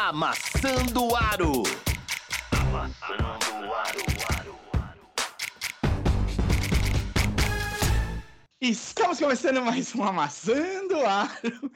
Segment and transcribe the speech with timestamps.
[0.00, 1.64] Amassando o Aro.
[2.52, 4.04] Amassando o Aro.
[8.60, 11.72] Estamos começando mais um Amassando Aro,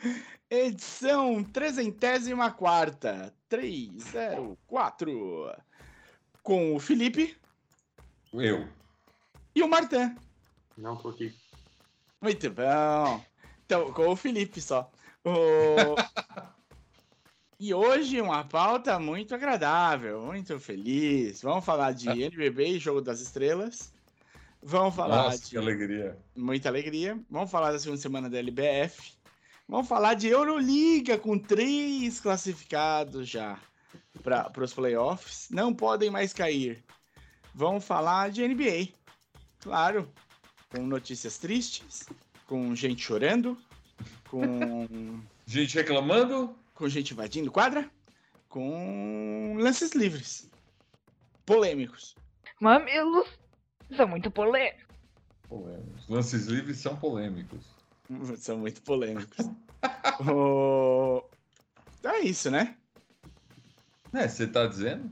[0.48, 5.56] edição trezentésima quarta, 304,
[6.44, 7.36] com o Felipe
[8.32, 8.68] Eu.
[9.52, 10.14] e o Martin.
[10.78, 11.34] Não, tô aqui.
[12.20, 13.20] Muito bom.
[13.66, 14.88] Então, com o Felipe só.
[15.24, 15.96] O-
[17.62, 21.42] e hoje uma pauta muito agradável, muito feliz.
[21.42, 23.94] Vamos falar de NBB e Jogo das Estrelas.
[24.60, 26.18] Vamos falar Nossa, de que alegria.
[26.34, 27.16] muita alegria.
[27.30, 29.12] Vamos falar da segunda semana da LBF.
[29.68, 33.56] Vamos falar de Euroliga com três classificados já
[34.24, 35.46] para os playoffs.
[35.48, 36.82] Não podem mais cair.
[37.54, 38.88] Vamos falar de NBA.
[39.60, 40.12] Claro,
[40.68, 42.08] com notícias tristes,
[42.44, 43.56] com gente chorando,
[44.28, 46.56] com, Gente reclamando?
[46.74, 47.90] Com gente invadindo quadra,
[48.48, 50.50] com lances livres.
[51.44, 52.14] Polêmicos.
[52.60, 53.28] Mamilos
[53.96, 54.86] são muito polêmicos.
[55.48, 56.08] Polêmicos.
[56.08, 57.64] Lances livres são polêmicos.
[58.38, 59.46] São muito polêmicos.
[60.28, 61.24] O-
[62.04, 62.76] É isso, né?
[64.12, 65.10] É, você tá dizendo?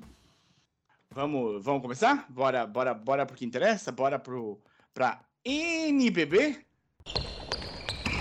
[1.10, 2.26] Vamos, vamos começar?
[2.30, 3.90] Bora, bora, bora pro que interessa?
[3.90, 4.60] Bora pro
[4.92, 6.64] pra NBB?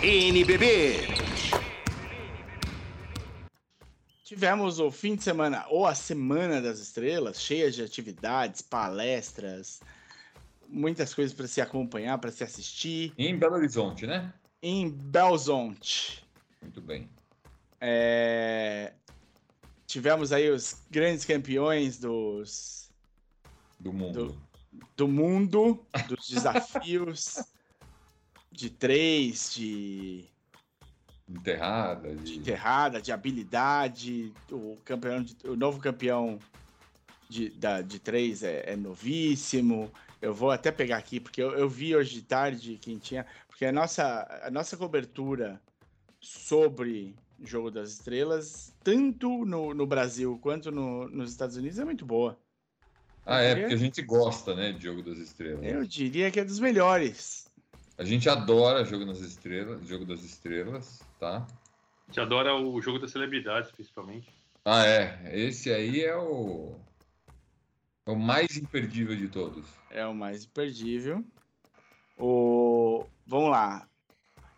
[0.02, 1.29] NBB.
[4.30, 9.80] Tivemos o fim de semana ou a semana das estrelas, cheia de atividades, palestras,
[10.68, 14.32] muitas coisas para se acompanhar, para se assistir Em Belo Horizonte, né?
[14.62, 16.24] em Belzonte.
[16.62, 17.10] Muito bem.
[17.82, 18.94] É,
[19.88, 22.92] Tivemos aí os grandes campeões dos
[23.80, 24.40] Do mundo.
[24.96, 27.40] do mundo, dos desafios
[28.52, 30.30] de três, de,
[31.30, 32.16] Enterrada.
[32.16, 32.40] de De...
[32.40, 34.34] enterrada, de habilidade.
[34.52, 36.40] O campeão, de- o novo campeão
[37.30, 39.92] de, da, de três é, é novíssimo.
[40.22, 43.26] Eu vou até pegar aqui, porque eu, eu vi hoje de tarde quem tinha.
[43.48, 45.62] Porque a nossa, a nossa cobertura
[46.20, 52.06] sobre Jogo das Estrelas, tanto no, no Brasil quanto no- nos Estados Unidos, é muito
[52.06, 52.38] boa.
[53.26, 55.64] Ah, é, porque a gente gosta, né, de Jogo das Estrelas.
[55.64, 57.49] Eu diria que é dos melhores.
[58.00, 61.46] A gente adora Jogo das Estrelas, Jogo das Estrelas, tá?
[61.46, 64.28] A gente adora o jogo das celebridades, principalmente.
[64.66, 65.38] Ah, é.
[65.38, 66.80] Esse aí é o
[68.10, 69.66] é o mais imperdível de todos.
[69.92, 71.24] É o mais imperdível.
[72.18, 73.06] O...
[73.28, 73.88] Vamos lá.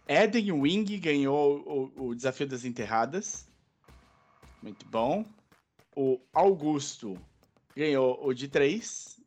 [0.07, 3.45] Eden Wing ganhou o, o desafio das enterradas.
[4.61, 5.25] Muito bom.
[5.95, 7.17] O Augusto
[7.75, 9.19] ganhou o de 3.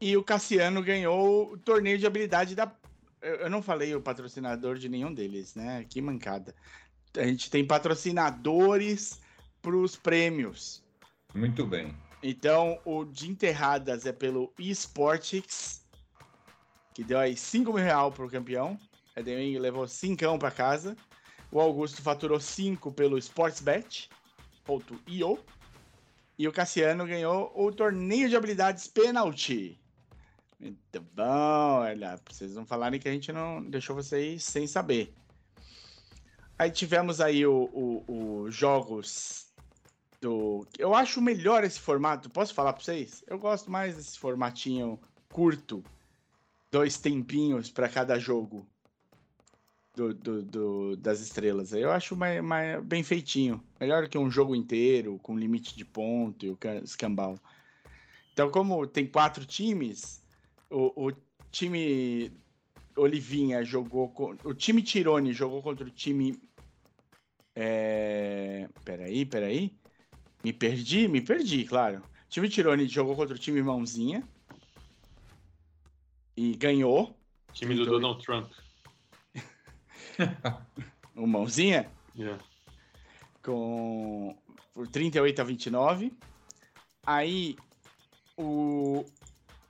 [0.00, 2.70] E o Cassiano ganhou o torneio de habilidade da.
[3.24, 5.84] Eu não falei o patrocinador de nenhum deles, né?
[5.88, 6.54] Que mancada.
[7.16, 9.18] A gente tem patrocinadores
[9.62, 10.84] para os prêmios.
[11.34, 11.96] Muito bem.
[12.22, 15.82] Então, o de enterradas é pelo eSportics,
[16.94, 18.78] que deu aí 5 mil reais pro campeão.
[19.16, 20.94] A Deming levou 5 para casa.
[21.50, 24.08] O Augusto faturou 5 pelo Sportsbet.io.
[26.36, 29.80] E o Cassiano ganhou o torneio de habilidades Penalty.
[30.58, 31.22] Muito bom,
[31.80, 35.12] olha, pra vocês não falarem que a gente não deixou vocês sem saber.
[36.58, 39.46] Aí tivemos aí os jogos
[40.20, 40.66] do.
[40.78, 42.30] Eu acho melhor esse formato.
[42.30, 43.24] Posso falar para vocês?
[43.26, 44.98] Eu gosto mais desse formatinho
[45.32, 45.82] curto,
[46.70, 48.64] dois tempinhos para cada jogo
[49.96, 51.72] do, do- do- das estrelas.
[51.72, 53.62] Eu acho mais, mais bem feitinho.
[53.80, 57.36] Melhor que um jogo inteiro, com limite de ponto e o ca- escambau.
[58.32, 60.22] Então, como tem quatro times,
[60.74, 61.12] o, o
[61.50, 62.32] time
[62.96, 64.36] Olivinha jogou com.
[64.44, 66.40] O time Tirone jogou contra o time.
[67.54, 68.68] É...
[68.84, 69.76] Peraí, peraí.
[70.42, 71.08] Me perdi?
[71.08, 71.98] Me perdi, claro.
[71.98, 74.22] O time Tirone jogou contra o time Mãozinha.
[76.36, 77.16] E ganhou.
[77.52, 78.50] Time do Então- Donald Trump.
[81.16, 81.88] O Mãozinha.
[82.16, 82.42] Yeah.
[83.42, 84.36] com
[84.72, 86.12] por 38 a 29.
[87.06, 87.56] Aí
[88.36, 89.04] o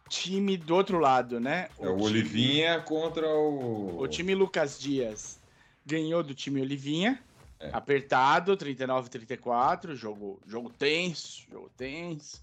[0.08, 1.68] time do outro lado, né?
[1.78, 5.38] É o time- Olivinha contra o O time Lucas Dias
[5.84, 7.22] ganhou do time Olivinha.
[7.60, 7.70] É.
[7.72, 12.42] Apertado, 39 34, jogo, jogo tenso, jogo tenso.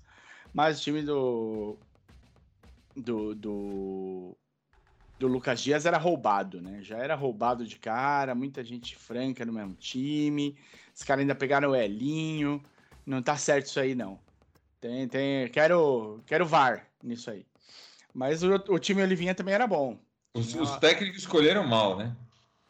[0.53, 1.77] Mas o time do
[2.95, 4.37] do, do
[5.19, 6.79] do Lucas Dias era roubado, né?
[6.81, 10.57] Já era roubado de cara, muita gente franca no mesmo time.
[10.95, 12.61] Os caras ainda pegaram o Elinho.
[13.05, 14.19] Não tá certo isso aí, não.
[14.79, 17.45] Tem, tem, quero, quero VAR nisso aí.
[18.13, 19.97] Mas o, o time Olivinha também era bom.
[20.33, 22.15] Os, os técnicos escolheram mal, né?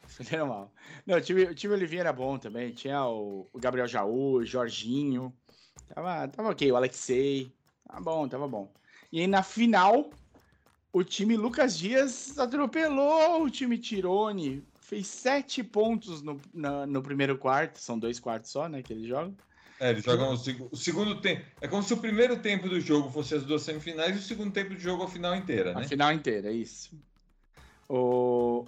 [0.07, 0.73] Escolheram mal.
[1.05, 2.71] Não, o time, o time Olivinha era bom também.
[2.71, 5.33] Tinha o, o Gabriel Jaú, o Jorginho.
[5.93, 7.53] Tava, tava ok, o Alexei.
[7.87, 8.71] Tava bom, tava bom.
[9.11, 10.09] E aí na final,
[10.93, 14.63] o time Lucas Dias atropelou o time Tirone.
[14.79, 17.79] Fez sete pontos no, na- no primeiro quarto.
[17.79, 18.81] São dois quartos só, né?
[18.83, 19.35] Que eles jogam.
[19.81, 21.43] É, eles jogam o, seg- o segundo tempo.
[21.59, 24.53] É como se o primeiro tempo do jogo fosse as duas semifinais e o segundo
[24.53, 25.87] tempo do jogo a final inteira, A né?
[25.87, 26.95] final inteira, é isso.
[27.89, 28.67] O...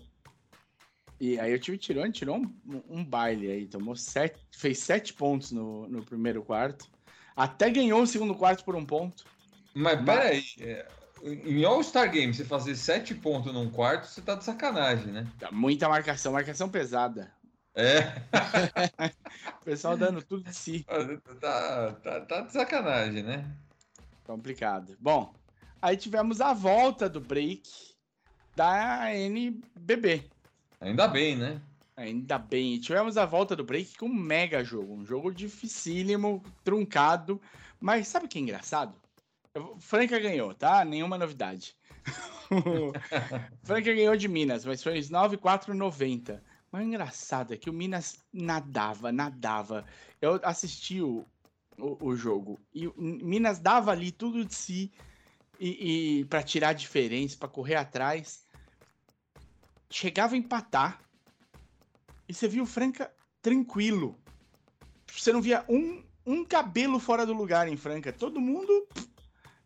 [1.19, 2.51] E aí o time Tirone tirou um,
[2.89, 3.67] um baile aí.
[3.67, 6.89] Tomou sete, fez sete pontos no, no primeiro quarto.
[7.35, 9.23] Até ganhou o segundo quarto por um ponto.
[9.75, 10.87] Mas peraí, é,
[11.23, 15.27] em All-Star Game, você fazer sete pontos num quarto, você tá de sacanagem, né?
[15.39, 17.31] Tá Muita marcação, marcação pesada.
[17.75, 18.21] É,
[19.61, 20.85] O pessoal dando tudo de si.
[21.41, 23.49] tá, tá, tá de sacanagem, né?
[24.25, 24.95] Complicado.
[24.99, 25.33] Bom,
[25.81, 27.63] aí tivemos a volta do break
[28.55, 30.23] da NBB.
[30.79, 31.61] Ainda bem, né?
[31.95, 32.79] Ainda bem.
[32.79, 34.93] Tivemos a volta do break com um mega jogo.
[34.93, 37.41] Um jogo dificílimo, truncado.
[37.79, 38.93] Mas sabe o que é engraçado?
[39.79, 40.83] Franca ganhou, tá?
[40.83, 41.75] Nenhuma novidade.
[43.63, 46.43] Franca ganhou de Minas, mas foi uns 9,490.
[46.73, 49.85] Mas o engraçado é que o Minas nadava, nadava.
[50.19, 51.23] Eu assisti o,
[51.77, 54.91] o, o jogo e o Minas dava ali tudo de si
[55.59, 58.47] e, e para tirar a diferença, para correr atrás.
[59.87, 60.99] Chegava a empatar
[62.27, 64.17] e você viu o Franca tranquilo.
[65.15, 68.11] Você não via um, um cabelo fora do lugar em Franca.
[68.11, 68.87] Todo mundo,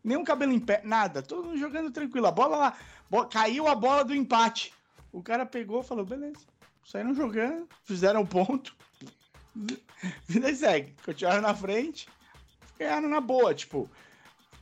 [0.04, 1.22] nenhum cabelo em pé, nada.
[1.22, 2.26] Todo mundo jogando tranquilo.
[2.26, 2.78] A bola lá,
[3.08, 4.74] bo- caiu a bola do empate.
[5.10, 6.57] O cara pegou e falou: beleza.
[6.88, 8.74] Saíram jogando, fizeram um ponto.
[10.26, 10.94] Vida segue.
[11.04, 12.08] Continuaram na frente,
[12.78, 13.54] ganharam na boa.
[13.54, 13.90] Tipo,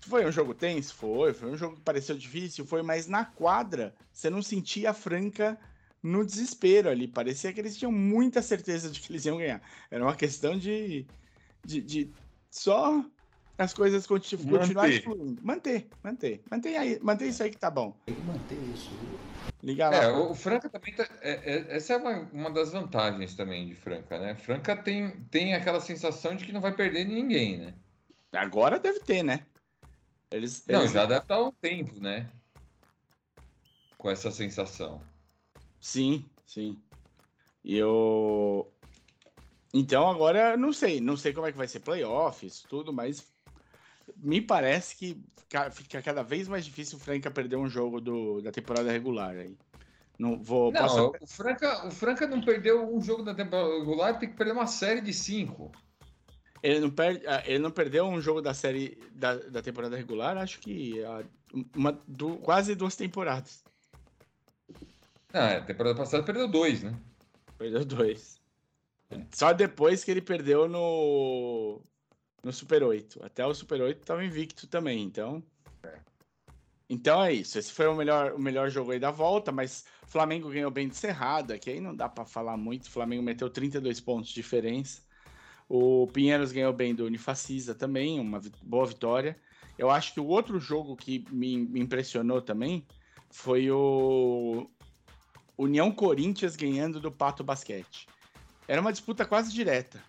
[0.00, 0.92] foi um jogo tenso?
[0.96, 1.32] Foi.
[1.32, 2.66] Foi um jogo que pareceu difícil?
[2.66, 5.56] Foi, mas na quadra você não sentia a Franca
[6.02, 7.06] no desespero ali.
[7.06, 9.62] Parecia que eles tinham muita certeza de que eles iam ganhar.
[9.88, 11.06] Era uma questão de,
[11.64, 12.12] de, de
[12.50, 13.04] só
[13.56, 14.58] as coisas continu Manter.
[14.58, 15.42] continuarem fluindo.
[15.44, 16.42] Manter, manter.
[16.50, 17.96] Manter, aí, manter isso aí que tá bom.
[19.66, 19.96] Liga lá.
[19.96, 21.08] É, o Franca também tá.
[21.20, 24.36] é- é- essa é uma, uma das vantagens também de Franca, né?
[24.36, 27.74] Franca tem, tem aquela sensação de que não vai perder ninguém, né?
[28.32, 29.44] Agora deve ter, né?
[30.30, 32.30] Eles, Não, eles- já deve estar há um tempo, né?
[33.98, 35.02] Com essa sensação.
[35.80, 36.80] Sim, sim.
[37.64, 38.72] E eu.
[39.74, 43.35] Então agora não sei, não sei como é que vai ser playoffs, tudo, mas
[44.16, 45.22] me parece que
[45.72, 49.56] fica, cada vez mais difícil o Franca perder um jogo do, da temporada regular aí.
[50.18, 54.30] Não vou Não, o Franca, o Franca não perdeu um jogo da temporada regular, tem
[54.30, 55.70] que perder uma série de cinco.
[56.62, 60.38] ele não perde, ah, ele não perdeu um jogo da série da, da temporada regular,
[60.38, 61.22] acho que ah,
[61.74, 61.92] uma,
[62.42, 63.62] quase duas temporadas.
[65.32, 66.94] Ah, a temporada passada perdeu dois, né?
[67.58, 68.40] Perdeu dois.
[69.32, 71.82] Só depois que ele perdeu no,
[72.46, 73.24] no Super 8.
[73.24, 75.42] Até o Super 8 tava invicto também, então.
[76.88, 77.58] Então é isso.
[77.58, 80.94] Esse foi o melhor, o melhor jogo aí da volta, mas Flamengo ganhou bem de
[80.94, 82.88] Cerrado, que aí não dá pra falar muito.
[82.88, 85.02] Flamengo meteu 32 pontos de diferença.
[85.68, 89.36] O Pinheiros ganhou bem do Unifacisa também, uma boa vitória.
[89.76, 92.86] Eu acho que o outro jogo que me, me impressionou também
[93.28, 94.70] foi o
[95.58, 98.06] União Corinthians ganhando do Pato Basquete.
[98.68, 100.00] Era uma disputa quase direta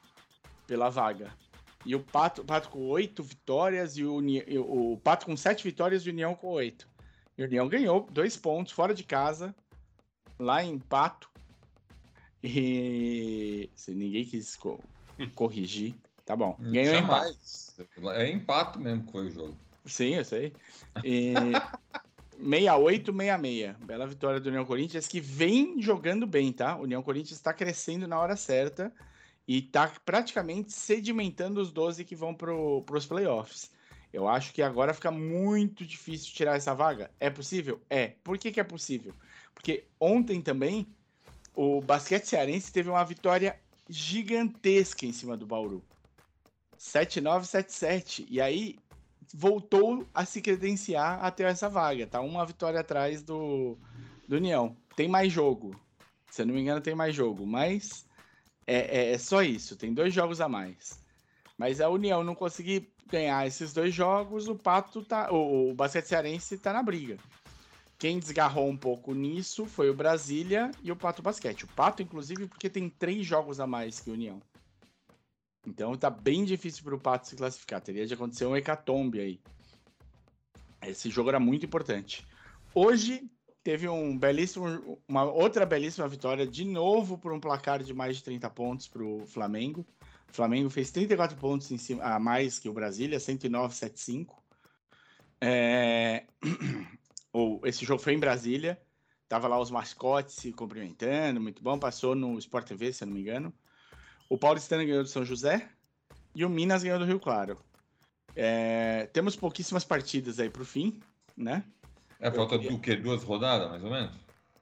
[0.68, 1.34] pela vaga.
[1.86, 4.18] E o Pato, Pato com oito vitórias e o,
[4.60, 6.88] o Pato com sete vitórias e o União com oito.
[7.38, 9.56] E o União ganhou dois pontos fora de casa,
[10.40, 11.30] lá em Pato.
[12.44, 14.80] E se ninguém quis co-
[15.36, 16.56] corrigir, tá bom.
[16.60, 17.36] Ganhou em Pato.
[18.16, 19.58] É empate mesmo que foi o jogo.
[19.86, 20.54] Sim, eu sei.
[21.04, 21.34] E
[22.38, 23.76] 68, 66.
[23.86, 26.76] Bela vitória do União Corinthians, que vem jogando bem, tá?
[26.76, 28.92] O União Corinthians está crescendo na hora certa
[29.48, 33.72] e tá praticamente sedimentando os 12 que vão para os playoffs.
[34.12, 37.12] Eu acho que agora fica muito difícil tirar essa vaga.
[37.20, 37.80] É possível?
[37.90, 38.14] É.
[38.24, 39.14] Por que, que é possível?
[39.54, 40.88] Porque ontem também
[41.54, 45.84] o basquete cearense teve uma vitória gigantesca em cima do Bauru.
[46.78, 48.28] 7-9, 7-7.
[48.30, 48.78] E aí
[49.34, 52.08] voltou a se credenciar a ter essa vaga.
[52.08, 53.78] Tá uma vitória atrás do,
[54.28, 54.76] do União.
[54.96, 55.76] Tem mais jogo.
[56.32, 57.46] Se eu não me engano, tem mais jogo.
[57.46, 58.07] Mas
[58.68, 59.76] é, é- é só isso.
[59.78, 61.00] Tem dois jogos a mais.
[61.58, 65.32] Mas a União não conseguir ganhar esses dois jogos, o Pato tá.
[65.32, 67.18] O, o basquete cearense tá na briga.
[67.98, 71.64] Quem desgarrou um pouco nisso foi o Brasília e o Pato Basquete.
[71.64, 74.40] O Pato, inclusive, porque tem três jogos a mais que o União.
[75.66, 77.82] Então tá bem difícil para o Pato se classificar.
[77.82, 79.40] Teria de acontecer um hecatombe aí.
[80.82, 82.26] Esse jogo era muito importante.
[82.74, 83.28] Hoje
[83.68, 88.24] teve um belíssimo, uma outra belíssima vitória, de novo por um placar de mais de
[88.24, 89.86] 30 pontos para o Flamengo.
[90.30, 94.36] O Flamengo fez 34 pontos em cima, a mais que o Brasília, 109,75.
[95.42, 96.24] É...
[97.34, 98.82] o- Esse jogo foi em Brasília.
[99.28, 101.78] Tava lá os mascotes se cumprimentando, muito bom.
[101.78, 103.54] Passou no Sport TV, se eu não me engano.
[104.30, 105.68] O Paulistano ganhou do São José
[106.34, 107.60] e o Minas ganhou do Rio Claro.
[108.34, 111.02] É, Temos pouquíssimas partidas aí pro fim,
[111.36, 111.66] né?
[112.20, 112.96] É, falta queria- o quê?
[112.96, 114.16] Duas rodadas, mais ou menos?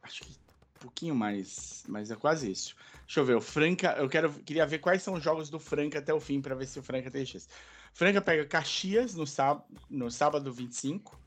[0.04, 2.76] Acho que um pouquinho mais, mas é quase isso.
[3.06, 6.00] Deixa eu ver, o Franca, eu quero, queria ver quais são os jogos do Franca
[6.00, 7.48] até o fim para ver se o Franca tem chance.
[7.94, 11.18] Franca pega Caxias no, sábado, no sábado 25,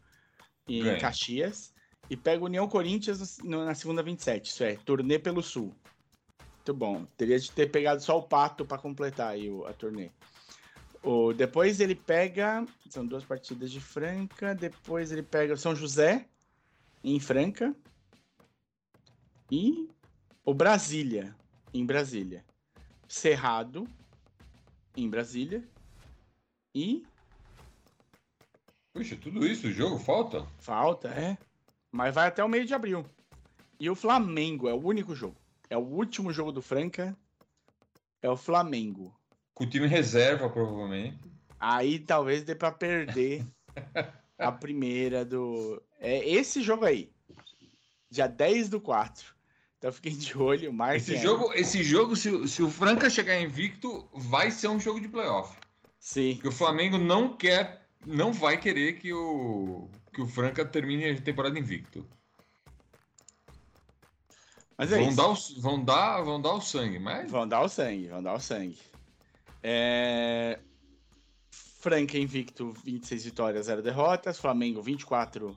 [0.69, 0.99] em Ganha.
[0.99, 1.73] Caxias,
[2.11, 5.75] e pega União Corinthians no- na segunda 27, isso é, turnê pelo Sul.
[6.57, 7.07] Muito bom.
[7.17, 10.11] Teria de ter pegado só o Pato para completar aí o- a turnê.
[11.03, 16.27] O, depois ele pega, são duas partidas de Franca, depois ele pega o São José
[17.05, 17.75] em Franca,
[19.51, 19.89] e
[20.45, 21.35] o Brasília,
[21.73, 22.45] em Brasília.
[23.09, 23.89] Cerrado,
[24.97, 25.67] em Brasília.
[26.75, 27.03] E
[28.93, 30.45] Puxa, tudo isso, o jogo falta?
[30.59, 31.39] falta, é.
[31.91, 33.07] Mas vai até o meio de abril.
[33.81, 35.37] E o Flamengo é o único jogo.
[35.71, 37.17] É o último jogo do Franca.
[38.21, 39.18] É o Flamengo.
[39.59, 41.19] Com o time reserva, provavelmente.
[41.59, 43.45] Aí talvez dê pra perder
[44.39, 45.83] a primeira do.
[45.99, 47.11] É esse jogo aí.
[48.09, 49.35] Dia 10 do 4.
[49.79, 50.97] Então fiquem de olho, marquem.
[50.99, 51.21] Esse aí.
[51.23, 55.09] jogo, esse jogo se, o- se o Franca chegar invicto, vai ser um jogo de
[55.09, 55.57] playoff.
[55.99, 56.35] Sim.
[56.35, 61.21] Porque o Flamengo não quer, não vai querer que o, que o Franca termine a
[61.21, 62.07] temporada invicto.
[64.77, 65.17] Mas é vão, isso.
[65.17, 68.35] dar o, vão, dar, vão dar o sangue, mas Vão dar o sangue, vão dar
[68.35, 68.79] o sangue.
[69.63, 70.59] É...
[71.51, 74.39] Franca invicto, 26 vitórias, 0 derrotas.
[74.39, 75.57] Flamengo, 24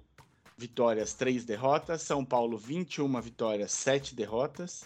[0.57, 2.01] vitórias, 3 derrotas.
[2.01, 4.85] São Paulo, 21 vitórias, 7 derrotas.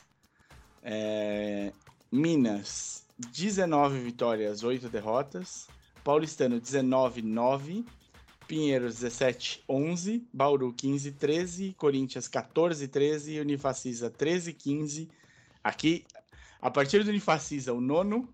[0.81, 1.73] É...
[2.11, 5.67] Minas, 19 vitórias, 8 derrotas.
[6.03, 7.85] Paulistano, 19, 9.
[8.47, 10.27] Pinheiros, 17, 11.
[10.31, 11.73] Bauru, 15, 13.
[11.77, 13.39] Corinthians, 14, 13.
[13.39, 15.09] Unifacisa, 13, 15.
[15.63, 16.05] Aqui,
[16.61, 18.29] a partir do Unifacisa, o nono.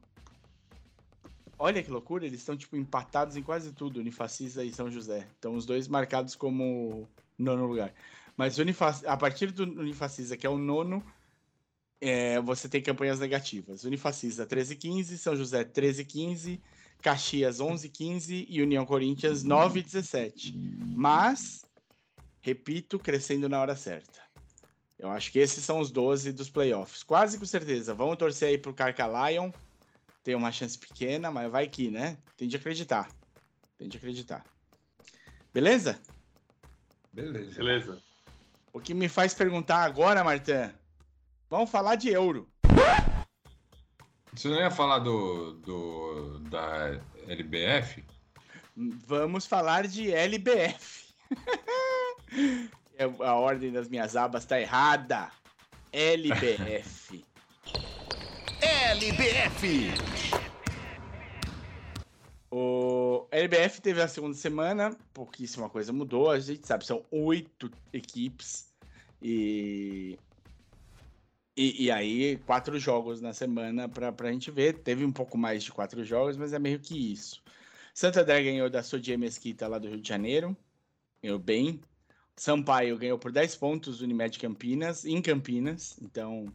[1.63, 5.27] Olha que loucura, eles estão tipo empatados em quase tudo, Unifacisa e São José.
[5.37, 7.93] Então os dois marcados como nono lugar.
[8.35, 8.57] Mas
[9.05, 11.05] a partir do Unifacisa, que é o nono,
[12.01, 13.83] é, você tem campanhas negativas.
[13.83, 16.59] Unifacisa 13 15, São José 13 15,
[16.99, 20.57] Caxias 11 15 e União Corinthians 9 17.
[20.95, 21.63] Mas
[22.39, 24.19] repito, crescendo na hora certa.
[24.97, 27.03] Eu acho que esses são os 12 dos playoffs.
[27.03, 27.93] Quase com certeza.
[27.93, 29.51] Vamos torcer aí pro Carca Lion.
[30.23, 32.17] Tem uma chance pequena, mas vai que, né?
[32.37, 33.09] Tem de acreditar.
[33.77, 34.45] Tem de acreditar.
[35.53, 35.99] Beleza?
[37.11, 37.55] beleza.
[37.57, 38.01] Beleza.
[38.71, 40.73] O que me faz perguntar agora, Martã,
[41.49, 42.47] vamos falar de euro.
[44.33, 48.03] Você não ia falar do, do da LBF?
[48.75, 51.11] Vamos falar de LBF.
[52.97, 55.31] É, A ordem das minhas abas tá errada.
[55.91, 57.25] LBF.
[58.91, 59.88] LBF.
[62.51, 68.69] O LBF teve a segunda semana, pouquíssima coisa mudou, a gente sabe, são oito equipes
[69.21, 70.19] e,
[71.55, 74.79] e, e aí quatro jogos na semana pra, pra gente ver.
[74.79, 77.41] Teve um pouco mais de quatro jogos, mas é meio que isso.
[77.93, 80.55] Santo André ganhou da Sodier Mesquita lá do Rio de Janeiro,
[81.24, 81.79] ganhou bem.
[82.36, 86.51] Sampaio ganhou por 10 pontos do Unimed Campinas, em Campinas, então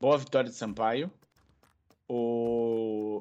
[0.00, 1.12] boa vitória do Sampaio.
[2.08, 3.20] O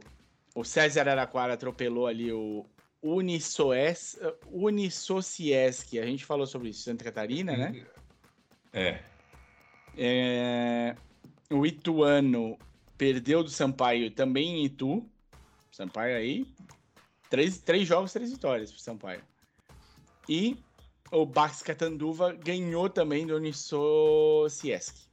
[0.56, 2.66] o César Araquara atropelou ali o
[3.04, 4.18] Unisoes,
[4.50, 7.86] Unisociesc, a gente falou sobre isso, Santa Catarina, né?
[8.74, 9.04] É.
[9.98, 10.96] É,
[11.52, 12.58] o Ituano
[12.98, 15.08] perdeu do Sampaio também em Itu.
[15.72, 16.48] Sampaio aí,
[17.30, 19.22] três, três jogos, três vitórias pro Sampaio.
[20.28, 20.58] E
[21.12, 25.06] o Bax Catanduva ganhou também do Unisociesc.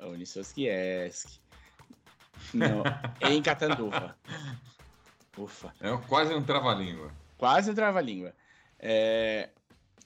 [0.00, 1.40] Unisociesc.
[2.54, 2.82] Não,
[3.28, 4.16] em Catanduva.
[5.36, 5.74] Ufa.
[5.80, 7.10] É quase um trava-língua.
[7.36, 8.32] Quase um trava-língua.
[8.78, 9.50] É,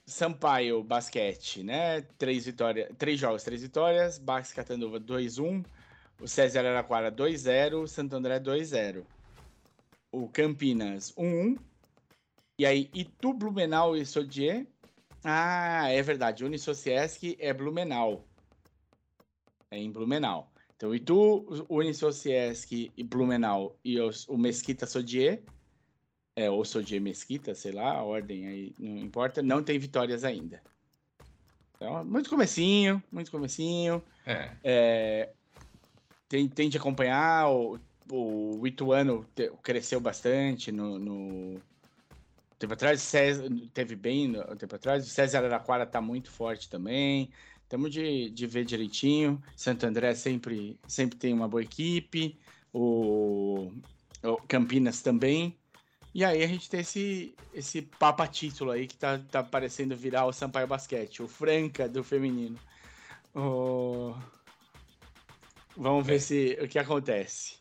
[0.07, 2.01] Sampaio Basquete, né?
[2.17, 4.19] Três, vitórias, três jogos, três vitórias.
[4.19, 5.65] Bax Catanduva 2-1.
[6.21, 7.87] O César Araquara 2-0.
[7.87, 9.05] Santo André 2-0.
[10.11, 11.59] O Campinas 1-1.
[12.59, 14.67] E aí, Itu, Blumenau e Sodier.
[15.23, 16.45] Ah, é verdade.
[16.45, 18.25] Unisociesc é Blumenau.
[19.71, 20.51] É em Blumenau.
[20.79, 25.43] Então, Itu, Unisociesc e Blumenau e os- o Mesquita Sodier
[26.37, 30.63] é, ou Sodier Mesquita, sei lá, a ordem aí, não importa, não tem vitórias ainda.
[31.75, 34.01] Então, muito comecinho, muito comecinho.
[34.25, 34.57] É.
[34.63, 35.33] É,
[36.29, 41.61] tem, tem de acompanhar, o- o Ituano te- cresceu bastante no, no...
[42.57, 45.05] Tempo atrás, César, teve bem no tempo atrás.
[45.05, 47.33] O César Araquara tá muito forte também.
[47.69, 49.43] Temos de, de ver direitinho.
[49.57, 52.39] Santo André sempre, sempre tem uma boa equipe.
[52.73, 53.73] O,
[54.23, 55.59] o Campinas também.
[56.15, 60.27] E aí a gente tem esse, esse papa título aí que tá, tá parecendo virar
[60.27, 62.59] o Sampaio Basquete, o Franca do feminino.
[63.35, 64.15] O...
[65.77, 66.21] Vamos ver É.
[66.21, 67.59] se o que acontece.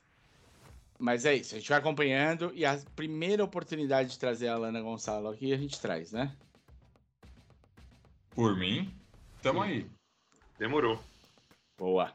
[0.99, 4.81] Mas é isso, a gente vai acompanhando e a primeira oportunidade de trazer a Alana
[4.81, 6.35] Gonçalo aqui a gente traz, né?
[8.29, 8.95] Por mim,
[9.41, 9.65] tamo Sim.
[9.65, 9.96] aí.
[10.57, 10.99] Demorou.
[11.77, 12.07] Boa.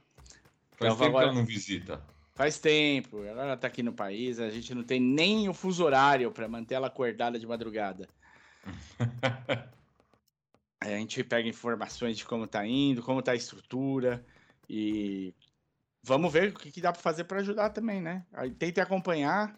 [0.73, 2.03] Faz Então, tempo agora- que ela não visita.
[2.35, 5.85] Faz tempo, agora ela tá aqui no país, a gente não tem nem o fuso
[5.85, 8.09] horário para manter ela acordada de madrugada.
[10.81, 14.25] Aí a gente pega informações de como tá indo, como tá a estrutura
[14.69, 15.35] e
[16.03, 18.25] vamos ver o que, que dá para fazer para ajudar também, né?
[18.33, 19.55] Aí tente acompanhar.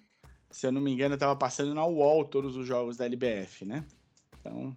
[0.50, 3.64] Se eu não me engano, eu tava passando na UOL todos os jogos da LBF,
[3.64, 3.84] né?
[4.40, 4.76] Então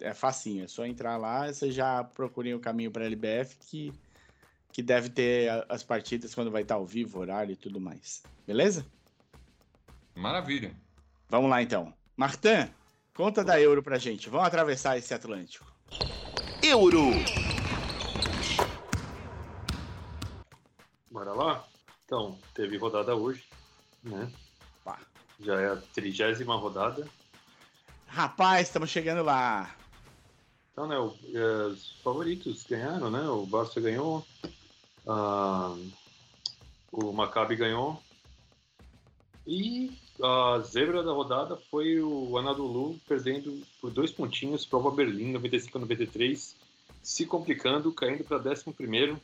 [0.00, 3.92] é facinho, é só entrar lá, você já procurem o caminho para a LBF que
[4.74, 8.24] que deve ter as partidas quando vai estar ao vivo, horário e tudo mais.
[8.44, 8.84] Beleza?
[10.16, 10.74] Maravilha.
[11.28, 11.94] Vamos lá então.
[12.16, 12.68] Martin,
[13.14, 14.28] conta da Euro pra gente.
[14.28, 15.64] Vamos atravessar esse Atlântico.
[16.60, 17.04] Euro.
[21.08, 21.64] Bora lá?
[22.04, 23.44] Então, teve rodada hoje,
[24.02, 24.28] né?
[24.84, 24.98] Pá.
[25.38, 27.06] Já é a trigésima rodada.
[28.08, 29.72] Rapaz, estamos chegando lá.
[30.74, 33.22] Então, né, o- é, os favoritos ganharam, né?
[33.28, 34.26] O Barça ganhou,
[35.06, 35.72] ah,
[36.90, 38.02] o Maccabi ganhou.
[39.46, 45.30] E a zebra da rodada foi o Anadolu perdendo por dois pontinhos para o Berlim,
[45.30, 46.56] 95 a 93,
[47.00, 49.20] se complicando, caindo para 11º.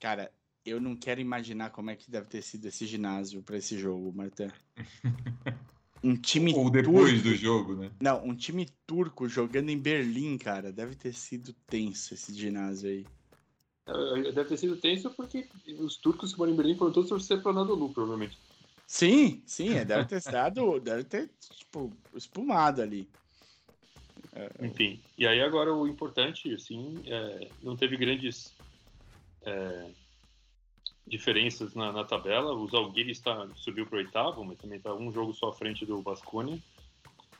[0.00, 0.32] Cara,
[0.64, 4.12] eu não quero imaginar como é que deve ter sido esse ginásio pra esse jogo,
[4.12, 4.50] Martin.
[6.06, 7.28] Um time Ou depois turco.
[7.28, 7.90] do jogo, né?
[8.00, 10.70] Não, um time turco jogando em Berlim, cara.
[10.70, 13.06] Deve ter sido tenso esse ginásio aí.
[13.88, 15.48] Eh, Deve ter sido tenso porque
[15.80, 18.38] os turcos que moram em Berlim foram todos torcer para o Anadolu, provavelmente.
[18.86, 23.08] Sim, sim, é, deve ter estado, deve ter, tipo, espumado ali.
[24.62, 28.54] Enfim, e aí agora o importante, assim, é, não teve grandes
[29.44, 29.90] é,
[31.06, 32.52] diferenças na, na tabela.
[32.52, 35.86] O Zalgiris tá, subiu para o oitavo, mas também está um jogo só à frente
[35.86, 36.58] do Vasconia.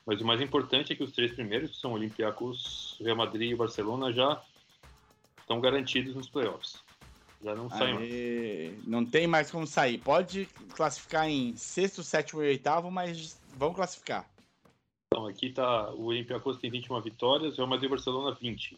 [0.07, 3.57] Mas o mais importante é que os três primeiros, que são Olympiacos, Real Madrid e
[3.57, 4.41] Barcelona, já
[5.41, 6.85] estão garantidos nos playoffs.
[7.43, 8.87] Já não saem mais.
[8.87, 9.99] Não tem mais como sair.
[9.99, 14.29] Pode classificar em sexto, sétimo e oitavo, mas vão classificar.
[15.13, 18.77] Então, aqui tá o Olympiacos tem 21 vitórias, o Real Madrid e Barcelona 20.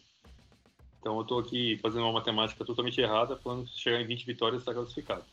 [0.99, 4.25] Então, eu tô aqui fazendo uma matemática totalmente errada, falando que se chegar em 20
[4.25, 5.25] vitórias está classificado.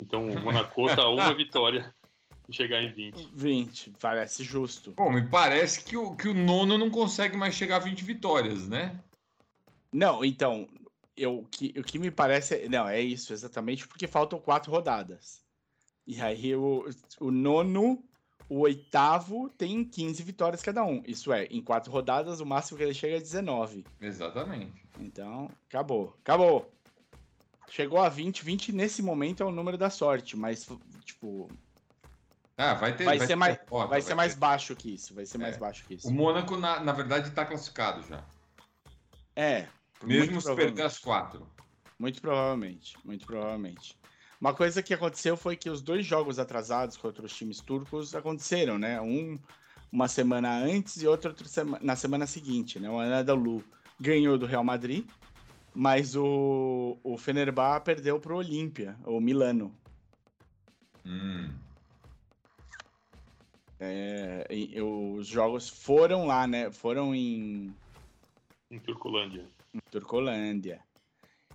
[0.00, 1.92] Então, o Monaco tá uma vitória
[2.48, 3.30] e chegar em 20.
[3.34, 4.92] 20, parece justo.
[4.92, 8.68] Bom, me parece que o, que o nono não consegue mais chegar a 20 vitórias,
[8.68, 9.02] né?
[9.92, 10.68] Não, então,
[11.16, 12.54] eu, o, que, o que me parece.
[12.54, 15.42] é- Não, é isso, exatamente, porque faltam quatro rodadas.
[16.06, 16.88] E aí o,
[17.20, 18.02] o nono,
[18.48, 21.02] o oitavo tem 15 vitórias cada um.
[21.06, 23.84] Isso é, em quatro rodadas, o máximo que ele chega é 19.
[24.00, 24.72] Exatamente.
[24.98, 26.16] Então, acabou.
[26.20, 26.72] Acabou.
[27.70, 28.42] Chegou a 20.
[28.44, 30.66] 20 nesse momento é o número da sorte, mas,
[31.04, 31.50] tipo,
[32.56, 33.04] Ah, vai ter.
[33.04, 35.14] vai, ser, ter mais, derrota, vai ser mais baixo que isso.
[35.14, 35.58] Vai ser mais É.
[35.58, 36.08] baixo que isso.
[36.08, 38.24] O Mônaco, na, na verdade, tá classificado já.
[39.36, 39.68] É.
[40.02, 41.46] Mesmo se perder as quatro.
[41.98, 43.96] Muito provavelmente, muito provavelmente.
[44.40, 48.78] Uma coisa que aconteceu foi que os dois jogos atrasados contra os times turcos aconteceram,
[48.78, 49.00] né?
[49.00, 49.38] Um
[49.90, 52.90] uma semana antes e outro, outra sema- na semana seguinte, né?
[52.90, 53.64] O Anadolu
[53.98, 55.08] ganhou do Real Madrid,
[55.74, 59.74] mas o, o Fenerbahçe perdeu para o Olímpia, o Milano.
[61.06, 61.50] Hum.
[63.80, 66.70] É, e- os jogos foram lá, né?
[66.70, 67.74] Foram em,
[68.70, 69.48] Em Turcolândia.
[69.72, 70.80] em Turcolândia.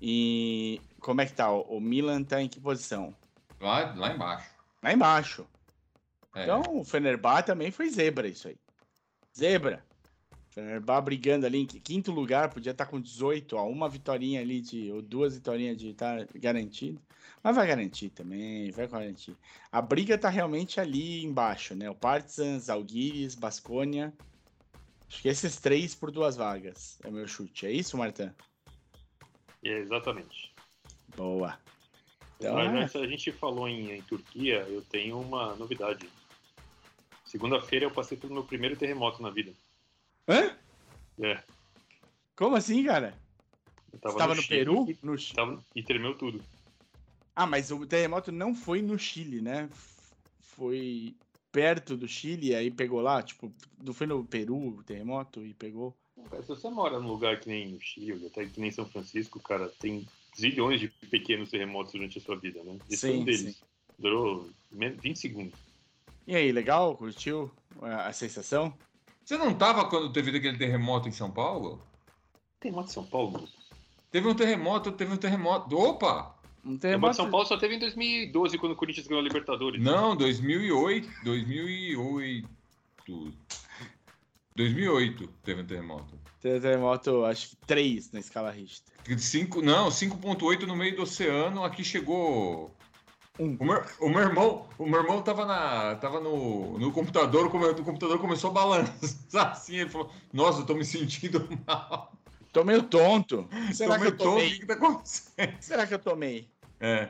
[0.06, 1.50] E como é que tá?
[1.50, 3.16] O Milan tá em que posição?
[3.58, 4.50] Lá, lá embaixo.
[4.84, 5.48] Lá embaixo.
[6.36, 6.44] É.
[6.44, 8.58] Então, o Fenerbahçe também foi zebra isso aí.
[9.34, 9.82] Zebra.
[10.50, 14.92] Fenerbahçe brigando ali em quinto lugar, podia estar com 18, ó, uma vitória ali de
[14.92, 17.02] ou duas vitórias de estar garantido.
[17.42, 19.38] Mas vai garantir também, vai garantir.
[19.72, 21.90] A briga tá realmente ali embaixo, né?
[21.90, 24.14] O Partizan, Zalgiris, Basconia.
[25.08, 27.66] Acho que esses três por duas vagas é o meu chute.
[27.66, 28.32] É isso, Martin?
[29.64, 30.52] É, exatamente.
[31.16, 31.58] Boa.
[32.40, 33.00] Então, Mas é.
[33.00, 36.10] a gente falou em, em Turquia, eu tenho uma novidade.
[37.26, 39.54] Segunda-feira eu passei pelo meu primeiro terremoto na vida.
[40.28, 40.58] Hã?
[41.22, 41.42] É.
[42.36, 43.18] Como assim, cara?
[43.92, 44.90] Eu Você tava no Chile Peru?
[44.90, 45.36] E, No Chile.
[45.36, 46.44] tava- e tremeu tudo.
[47.36, 49.70] Ah, mas o terremoto não foi no Chile, né?
[50.42, 51.16] Foi
[51.52, 53.52] perto do Chile, aí pegou lá, tipo,
[53.84, 55.96] não foi no Peru o terremoto e pegou.
[56.42, 59.70] Se você mora num lugar que nem o Chile, até que nem São Francisco, cara,
[59.80, 60.08] tem
[60.38, 62.78] zilhões de pequenos terremotos durante a sua vida, né?
[62.90, 63.56] Esse um Sim, deles.
[63.56, 63.56] sim.
[64.00, 65.54] Durou men- 20 segundos.
[66.26, 66.96] E aí, legal?
[66.98, 68.74] Curtiu a sensação?
[69.24, 71.82] Você não tava quando teve aquele terremoto em São Paulo?
[72.60, 73.48] Terremoto de São Paulo?
[74.12, 75.76] Teve um terremoto, teve um terremoto.
[75.78, 76.36] Opa!
[76.66, 79.82] Um Terremoto São Paulo só teve em 2012, quando o Corinthians ganhou a Libertadores.
[79.84, 81.10] Não, 2008.
[81.26, 82.48] 2008.
[84.56, 86.20] 2008 teve um terremoto.
[86.40, 88.94] Teve terremoto, acho que 3 na escala Richter.
[89.18, 92.76] Cinco, não, 5.8 no meio do oceano, aqui chegou.
[93.40, 93.56] Um.
[93.60, 97.84] O meu, o meu irmão, o meu irmão tava, na, tava no, no computador, o
[97.84, 102.14] computador começou a balançar assim, ele falou, nossa, eu tô me sentindo mal.
[102.52, 103.48] Tô meio tonto.
[103.74, 104.60] Será tô que eu meio tonto, o tomei?
[104.60, 105.58] que, tá acontecendo?
[105.60, 106.50] Será que eu tomei?
[106.80, 107.10] É.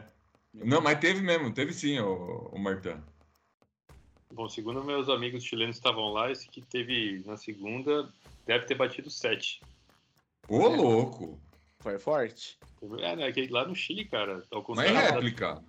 [0.53, 3.01] Não, mas teve mesmo, teve sim, o, o Martin.
[4.33, 8.11] Bom, segundo meus amigos chilenos que estavam lá, esse que teve na segunda
[8.47, 9.61] deve ter batido 7.
[10.49, 10.75] Ô, É.
[10.75, 11.39] louco!
[11.81, 12.57] Foi forte?
[12.99, 13.31] É, né?
[13.49, 15.63] Lá no Chile, cara, ao Mas é da- réplica.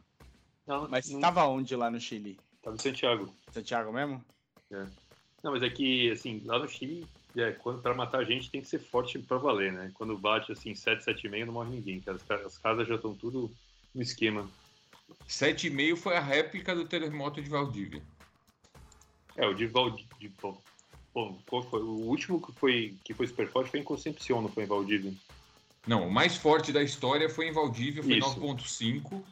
[0.67, 2.39] Não, Mas não, tava onde lá no Chile?
[2.63, 3.35] tava em Santiago.
[3.53, 4.25] Santiago mesmo?
[4.71, 8.63] Não, mas é que, assim, lá no Chile, é, quando, pra matar a gente tem
[8.63, 9.91] que ser forte pra valer, né?
[9.95, 12.17] Quando bate, assim, 7, 7,5 não morre ninguém, cara.
[12.17, 13.51] As, as casas já estão tudo
[13.95, 14.49] no esquema.
[15.29, 18.03] 7,5 foi a réplica do terremoto de Valdívia.
[19.37, 20.31] É, o de Valdívia...
[21.15, 21.81] Bom, qual foi?
[21.81, 25.13] O último que foi, que foi super forte foi em Concepción, não foi em Valdívia.
[25.87, 28.41] Não, o mais forte da história foi em Valdívia, foi Isso.
[28.41, 29.23] 9,5.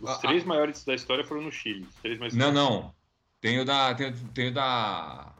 [0.00, 1.86] Os Ah, três maiores da história foram no Chile.
[2.02, 2.94] Três mais Não, não.
[3.40, 3.94] Tem o da.
[3.94, 5.32] Tem, tem o da.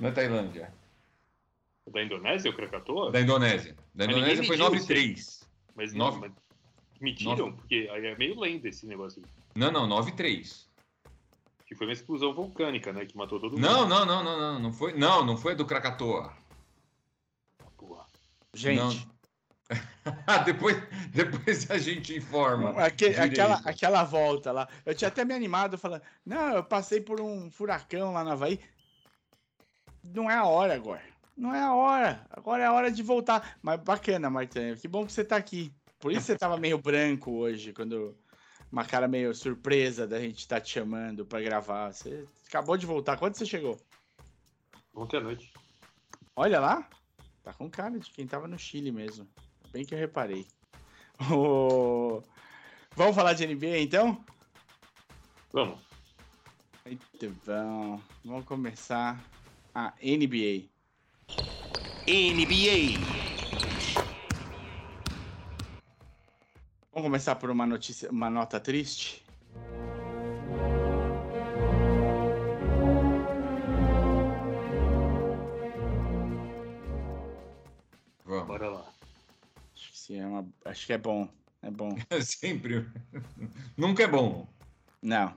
[0.00, 0.72] Na Tailândia.
[1.86, 3.10] Da Indonésia, o Krakatoa?
[3.12, 3.76] Da Indonésia.
[3.94, 5.46] Da Mas Indonésia foi mediu, 9,3.
[5.74, 6.12] Mas Nove.
[6.12, 6.32] não, mas
[7.00, 7.52] mentiram, Nove.
[7.52, 9.22] porque aí é meio lenda esse negócio.
[9.54, 10.66] Não, não, 9,3.
[11.66, 13.04] Que foi uma explosão vulcânica, né?
[13.06, 13.60] Que matou todo mundo.
[13.62, 14.58] Não, não, não, não, não.
[14.58, 16.32] Não foi, não, não foi do Krakatoa.
[17.76, 18.04] Porra.
[18.54, 19.08] Gente,
[20.44, 20.76] depois,
[21.12, 22.70] depois a gente informa.
[22.84, 24.68] aque- aquela, aquela volta lá.
[24.84, 28.58] Eu tinha até me animado falando, não, eu passei por um furacão lá na Havaí.
[30.02, 31.02] Não é a hora agora.
[31.36, 32.26] Não é a hora.
[32.30, 33.56] Agora é a hora de voltar.
[33.62, 34.74] Mas bacana, Martin.
[34.74, 35.72] Que bom que você tá aqui.
[35.98, 38.16] Por isso você tava meio branco hoje, quando.
[38.70, 41.92] Uma cara meio surpresa da gente estar te chamando pra gravar.
[41.92, 43.16] Você acabou de voltar.
[43.18, 43.78] Quando você chegou?
[44.94, 45.52] Ontem à noite.
[46.36, 46.88] Olha lá.
[47.42, 49.26] Tá com cara de quem tava no Chile mesmo.
[49.72, 50.46] Bem que eu reparei.
[52.96, 54.24] Vamos falar de NBA então?
[55.52, 55.80] Vamos.
[56.86, 58.00] Muito bom.
[58.24, 59.22] Vamos começar
[59.74, 60.68] a NBA.
[62.06, 63.29] NBA.
[66.92, 69.24] Vamos começar por uma notícia, uma nota triste.
[78.24, 78.46] Vamos.
[78.46, 78.92] Bora lá.
[79.74, 81.28] Acho que, sim, é uma- acho que é bom.
[81.62, 81.90] É bom.
[82.24, 82.86] Sempre.
[83.76, 84.48] Nunca é bom.
[85.02, 85.34] Não,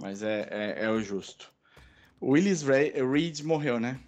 [0.00, 1.52] mas é, é, é o justo.
[2.20, 4.00] O Willis Ray- Reed morreu, né?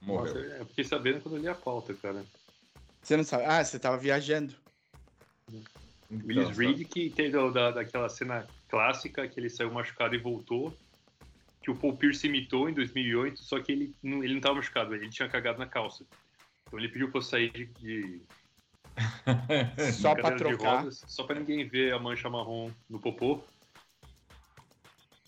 [0.00, 0.34] Morreu.
[0.34, 2.24] Nossa, eu fiquei sabendo quando eu li a pauta, cara.
[3.02, 3.44] Você não sabe?
[3.44, 4.54] Ah, você tava viajando.
[6.12, 10.76] Willis Então, Reed, que teve da, daquela cena clássica que ele saiu machucado e voltou.
[11.62, 14.94] Que o Paul Pierce imitou em 2008, só que ele não, ele não tava machucado,
[14.94, 16.04] ele tinha cagado na calça.
[16.66, 18.22] Então ele pediu pra eu sair de, de
[20.00, 20.80] Só de trocar.
[20.80, 23.42] rodas, só pra ninguém ver a mancha marrom no popô.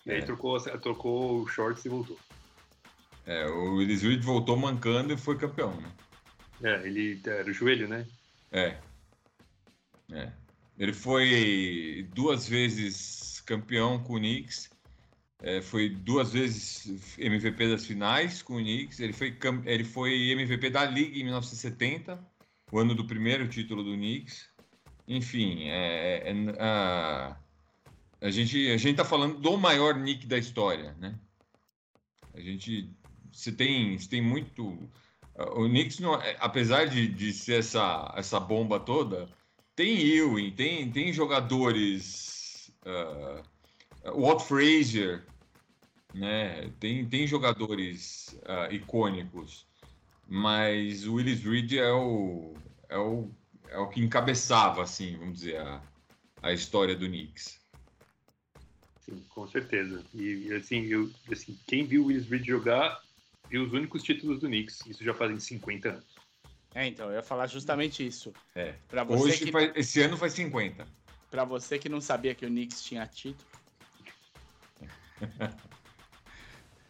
[0.05, 0.21] E aí É.
[0.21, 2.19] trocou, trocou o shorts e voltou.
[3.25, 5.91] É, o Willis Reed voltou mancando e foi campeão, né?
[6.61, 8.05] É, ele era o joelho, né?
[8.51, 8.77] É.
[10.11, 10.31] É.
[10.77, 14.69] Ele foi duas vezes campeão com o Knicks.
[15.41, 18.99] É, foi duas vezes MVP das finais com o Knicks.
[18.99, 22.19] Ele foi, ele foi MVP da Liga em 1970,
[22.71, 24.49] o ano do primeiro título do Knicks.
[25.07, 27.37] Enfim, é, é- a,
[28.21, 31.17] a gente a gente tá falando do maior Knick da história, né?
[32.33, 32.89] A gente
[33.31, 34.89] você tem você tem muito
[35.37, 39.29] o Knicks não, é- apesar de, de ser essa essa bomba toda
[39.75, 42.71] tem Ewing, tem, tem jogadores.
[44.13, 45.25] o Walt Frazier,
[46.13, 46.71] né?
[46.79, 49.67] Tem, tem jogadores ah, icônicos,
[50.27, 52.53] mas o Willis Reed é o,
[52.87, 53.29] é o,
[53.69, 55.81] é o que encabeçava, assim, vamos dizer, a,
[56.41, 57.59] a história do Knicks.
[59.01, 60.03] Sim, com certeza.
[60.13, 63.01] E assim, eu, assim, quem viu o Willis Reed jogar
[63.49, 64.85] viu os únicos títulos do Knicks.
[64.87, 66.14] Isso já fazem 50 anos.
[66.75, 68.31] É, então, eu ia falar justamente isso.
[68.53, 68.73] É.
[68.89, 70.85] Pra você, Hoje, que, faz- esse ano faz 50.
[71.31, 73.49] pra você que não sabia que o Knicks tinha título,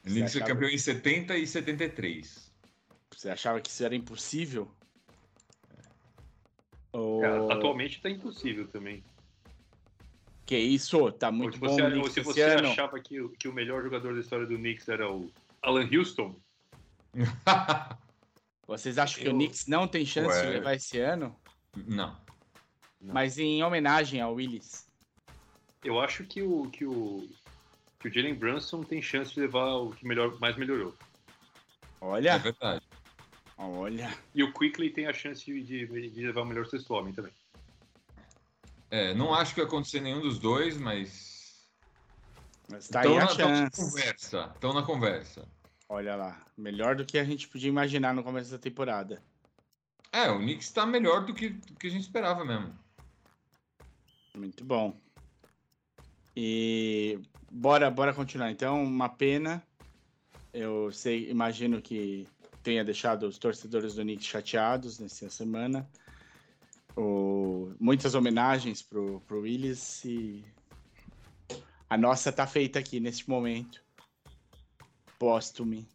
[0.03, 2.51] O Knicks foi campeão em 70 e 73.
[3.15, 4.69] você achava que isso era impossível?
[6.91, 7.21] Ou...
[7.21, 9.03] Cara, atualmente tá impossível também.
[10.45, 11.11] Que isso?
[11.11, 12.69] Tá Ou muito se bom você, o ou Knicks se você ano.
[12.69, 16.35] achava que, o- que o melhor jogador da história do Knicks era o Alan Houston,
[18.67, 20.45] Vocês acham que o Eu- Knicks não tem chance Ué.
[20.45, 21.35] de levar esse ano?
[21.75, 22.17] Não.
[22.99, 23.13] Não.
[23.13, 24.87] Mas em homenagem ao Willis.
[25.83, 27.29] eu acho que o, que o,
[27.99, 30.95] que o Jalen Brunson tem chance de levar o que melhor, mais melhorou.
[32.01, 32.83] É Olha, verdade.
[33.57, 34.17] olha.
[34.33, 37.31] E o Quickly tem a chance de, de- de levar o melhor sexto homem também.
[38.89, 41.67] É, não acho que vai acontecer nenhum dos dois, mas.
[42.71, 43.81] Mas tá Tão aí a na, tão na chance.
[43.81, 44.51] conversa.
[44.55, 45.47] Estão na conversa.
[45.87, 46.43] Olha lá.
[46.57, 49.21] Melhor do que a gente podia imaginar no começo da temporada.
[50.11, 52.73] É, o Knicks tá melhor do que, do que a gente esperava mesmo.
[54.35, 54.97] Muito bom.
[56.35, 57.19] E
[57.51, 58.51] bora, bora continuar.
[58.51, 59.61] Então, uma pena.
[60.53, 62.27] Eu sei, imagino que
[62.63, 65.87] tenha deixado os torcedores do Knicks chateados nessa semana.
[66.95, 70.43] O- muitas homenagens pro, pro Willis e
[71.89, 73.84] a nossa tá feita aqui neste momento.
[75.19, 75.87] Póstume.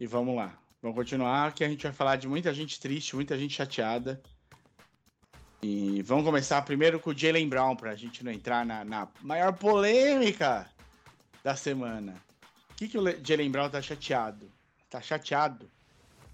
[0.00, 0.56] E vamos lá.
[0.80, 4.20] Vamos continuar que a gente vai falar de muita gente triste, muita gente chateada.
[5.62, 9.52] E vamos começar primeiro com o Jalen Brown, pra gente não entrar na, na maior
[9.52, 10.68] polêmica
[11.44, 12.16] da semana.
[12.72, 14.50] O que, que o Le- Jalen Brown tá chateado?
[14.90, 15.70] Tá chateado?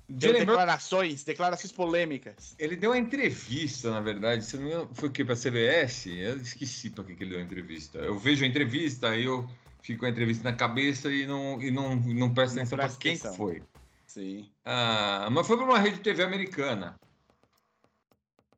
[0.09, 2.55] Deu Jalen Brown, declarações, declarações polêmicas.
[2.59, 4.47] ele deu uma entrevista, na verdade.
[4.47, 5.23] Se não me engano, foi o quê?
[5.23, 6.07] Pra CBS?
[6.07, 7.99] Eu esqueci pra que, que ele deu a entrevista.
[7.99, 9.47] Eu vejo a entrevista, aí eu
[9.83, 12.87] fico com a entrevista na cabeça e não, e não, não presto Não atenção pra
[12.87, 13.35] presta quem atenção.
[13.35, 13.63] foi.
[14.07, 14.51] Sim.
[14.65, 16.99] Ah, mas foi pra uma rede de TV americana.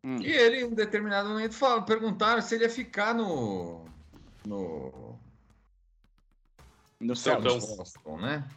[0.02, 0.16] Hum.
[0.22, 3.84] E ele, em um determinado momento, fala, perguntaram se ele ia ficar no.
[4.46, 5.18] no.
[6.98, 7.40] No céu.
[7.40, 8.48] No Boston, né?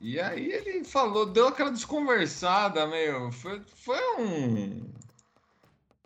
[0.00, 3.30] E aí ele falou, deu aquela desconversada, meio.
[3.32, 4.90] Foi, foi um.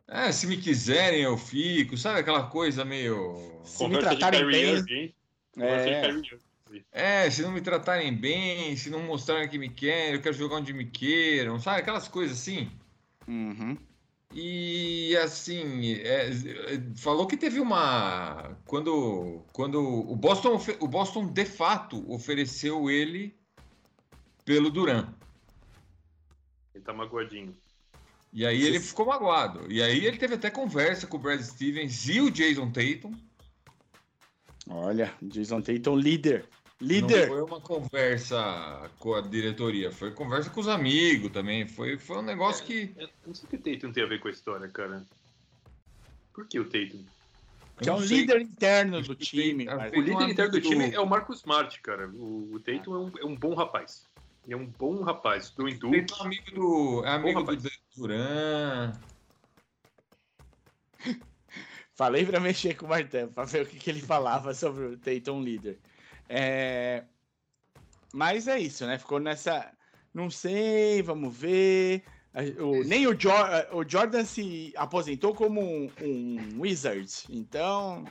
[0.07, 3.61] É, se me quiserem eu fico, sabe aquela coisa meio.
[3.65, 5.15] Se me Conversa tratarem bem.
[5.59, 6.11] É.
[6.91, 10.57] É, se não me tratarem bem, se não mostrarem que me querem, eu quero jogar
[10.57, 11.81] onde me queiram, sabe?
[11.81, 12.71] Aquelas coisas assim.
[13.29, 13.77] uhum.
[14.37, 18.57] E assim, é, é, falou que teve uma.
[18.67, 23.33] Quando, quando o Boston, o Boston de fato ofereceu ele
[24.45, 25.15] pelo Duran.
[26.75, 27.55] Ele tá magoadinho.
[28.33, 29.71] E aí ele ficou magoado.
[29.71, 33.13] E aí ele teve até conversa com o Brad Stevens e o Jason Tatum.
[34.69, 36.49] Olha, Jason Tatum, líder.
[36.81, 37.29] Não Líder!
[37.29, 41.67] foi uma conversa com a diretoria, foi conversa com os amigos também.
[41.67, 42.93] Foi, foi um negócio que.
[42.97, 45.07] Eu não sei o que o Tatum tem a ver com a história, cara.
[46.33, 47.05] Por que o Tatum?
[47.81, 49.65] Que é um não líder interno do time.
[49.67, 52.09] tem- mas- O líder um interno do time é o Marcus Smart, cara.
[52.09, 54.07] O, o Tatum é um, é um bom rapaz.
[54.45, 55.51] Ele é um bom rapaz.
[55.51, 56.13] Do Tatum Duke.
[56.13, 58.93] é amigo do, é amigo do Duran.
[61.95, 64.97] Falei pra mexer com o Martão, pra ver o que, que ele falava sobre o
[64.99, 65.79] Tatum líder.
[66.29, 67.05] É,
[68.13, 68.99] Mas é isso, né?
[68.99, 69.71] Ficou nessa.
[70.13, 72.03] Não sei, vamos ver.
[72.59, 77.09] O- Nem o, Jor- o Jordan se aposentou como um, um Wizard.
[77.31, 78.05] Então,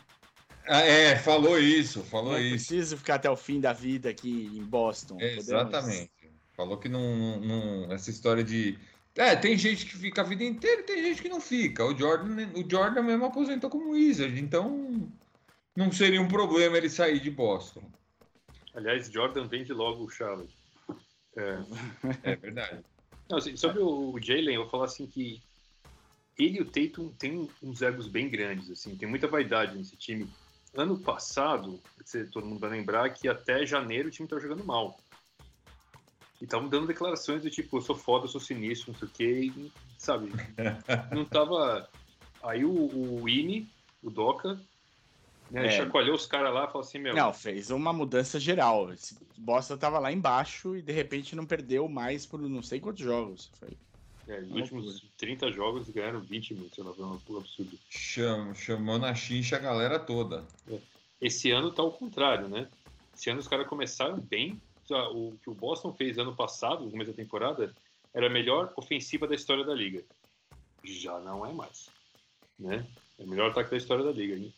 [0.66, 2.52] Ah, é, falou isso, falou não isso.
[2.68, 5.18] preciso ficar até o fim da vida aqui em Boston.
[5.20, 6.12] É, exatamente.
[6.56, 8.78] Falou que não, não- Essa história de.
[9.16, 11.86] É, tem gente que fica a vida inteira e tem gente que não fica.
[11.86, 15.08] O Jordan, o Jordan mesmo aposentou como Wizard, então
[15.76, 17.84] não seria um problema ele sair de Boston.
[18.74, 20.56] Aliás, Jordan vende logo o Charlotte.
[21.36, 21.64] É.
[22.24, 22.84] É verdade.
[23.30, 25.42] Não, assim, sobre o Jalen, eu vou falar assim que
[26.38, 30.28] ele e o Tatum têm uns egos bem grandes, assim, tem muita vaidade nesse time.
[30.76, 31.80] Ano passado,
[32.32, 35.00] todo mundo vai lembrar que até janeiro o time estava jogando mal.
[36.44, 39.12] E estavam dando declarações do tipo, eu sou foda, eu sou sinistro, não sei o
[39.12, 40.30] quê, e, sabe?
[41.16, 41.90] Não tava.
[42.44, 43.66] Aí o, o Winnie,
[44.04, 44.60] o Doca,
[45.50, 45.72] né, É.
[45.72, 48.92] chacoalhou os caras lá e falou assim, meu, Não, fez uma mudança geral.
[48.92, 53.06] Esse Boston tava lá embaixo e de repente não perdeu mais por não sei quantos
[53.06, 53.50] jogos.
[53.58, 53.70] Foi
[54.28, 57.80] é, Uma últimos 30 jogos ganharam 20 mil, sei lá, foi um absurdo.
[57.90, 60.46] Cham, chamou na chincha a galera toda.
[61.22, 62.68] Esse ano tá ao contrário, né?
[63.16, 64.60] Esse ano os caras começaram bem.
[65.10, 67.74] O que o Boston fez ano passado, no começo da temporada,
[68.14, 70.04] era a melhor ofensiva da história da liga.
[70.84, 71.90] Já não é mais,
[72.60, 72.86] né?
[73.18, 74.54] É o melhor ataque da história da liga, em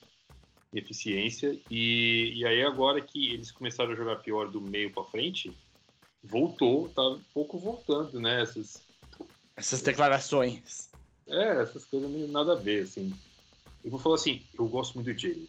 [0.76, 1.58] em eficiência.
[1.72, 5.52] E, e aí agora que eles começaram a jogar pior do meio para frente,
[6.22, 8.42] voltou, tá um pouco voltando, né?
[8.42, 8.82] Essas,
[9.56, 10.90] Essas declarações.
[11.28, 13.14] É, essas coisas meio nada a ver, assim.
[13.84, 15.48] Eu vou falar assim, eu gosto muito do Jalen.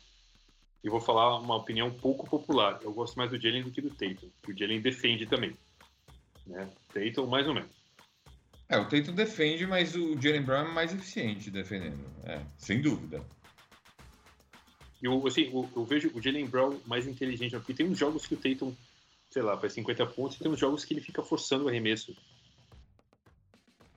[0.86, 2.78] E vou falar uma opinião pouco popular.
[2.80, 4.30] Eu gosto mais do Jalen do que do Tatum.
[4.46, 5.52] O Jalen defende também.
[6.46, 6.70] Né?
[6.94, 7.72] Tatum, mais ou menos.
[8.68, 12.06] É, o Tatum defende, mas o Jalen Brown é mais eficiente defendendo.
[12.22, 13.20] É, sem dúvida.
[15.02, 18.34] Eu, assim, eu, eu vejo o Jalen Brown mais inteligente, porque tem uns jogos que
[18.34, 18.72] o Tatum,
[19.28, 22.16] sei lá, faz 50 pontos, e tem uns jogos que ele fica forçando o arremesso.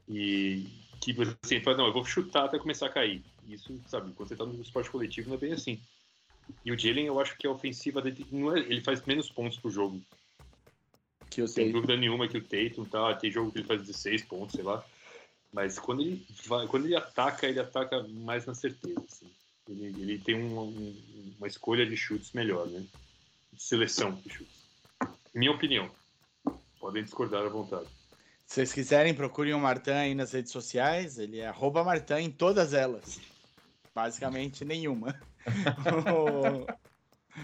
[0.08, 0.66] E
[1.00, 3.24] que assim, fala, não, eu vou chutar até começar a cair.
[3.48, 5.80] Isso, sabe, quando você tá no esporte coletivo não é bem assim.
[6.66, 9.72] E o Jalen, eu acho que a ofensiva dele, é, ele faz menos pontos por
[9.72, 10.02] jogo.
[11.30, 11.74] Que eu Sem sei.
[11.74, 14.84] dúvida nenhuma que o Tatum tá, tem jogo que ele faz 16 pontos, sei lá.
[15.54, 19.00] Mas quando ele vai, quando ele ataca, ele ataca mais na certeza.
[19.10, 19.30] assim.
[19.68, 22.84] Ele, ele tem um- um- uma escolha de chutes melhor, né?
[23.54, 24.64] De seleção de chutes.
[25.34, 25.90] Minha opinião.
[26.80, 27.88] Podem discordar à vontade.
[28.48, 31.20] Se vocês quiserem, procurem o Martin aí nas redes sociais.
[31.20, 33.20] Ele é arroba Martin em todas elas.
[34.04, 35.20] Basicamente nenhuma.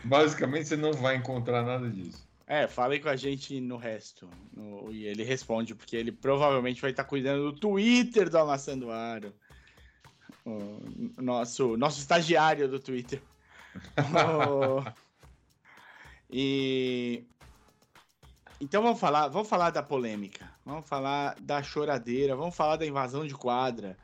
[0.03, 2.25] Basicamente, você não vai encontrar nada disso.
[2.47, 4.29] é, falem com a gente no resto.
[4.53, 9.33] No- e ele responde, porque ele provavelmente vai estar cuidando do Twitter do Amassando Aro.
[10.45, 10.79] O
[11.21, 13.21] nosso, nosso estagiário do Twitter.
[13.99, 14.83] O-
[16.29, 17.25] e
[18.61, 23.27] então vamos falar, vamos falar da polêmica, vamos falar da choradeira, vamos falar da invasão
[23.27, 23.97] de quadra,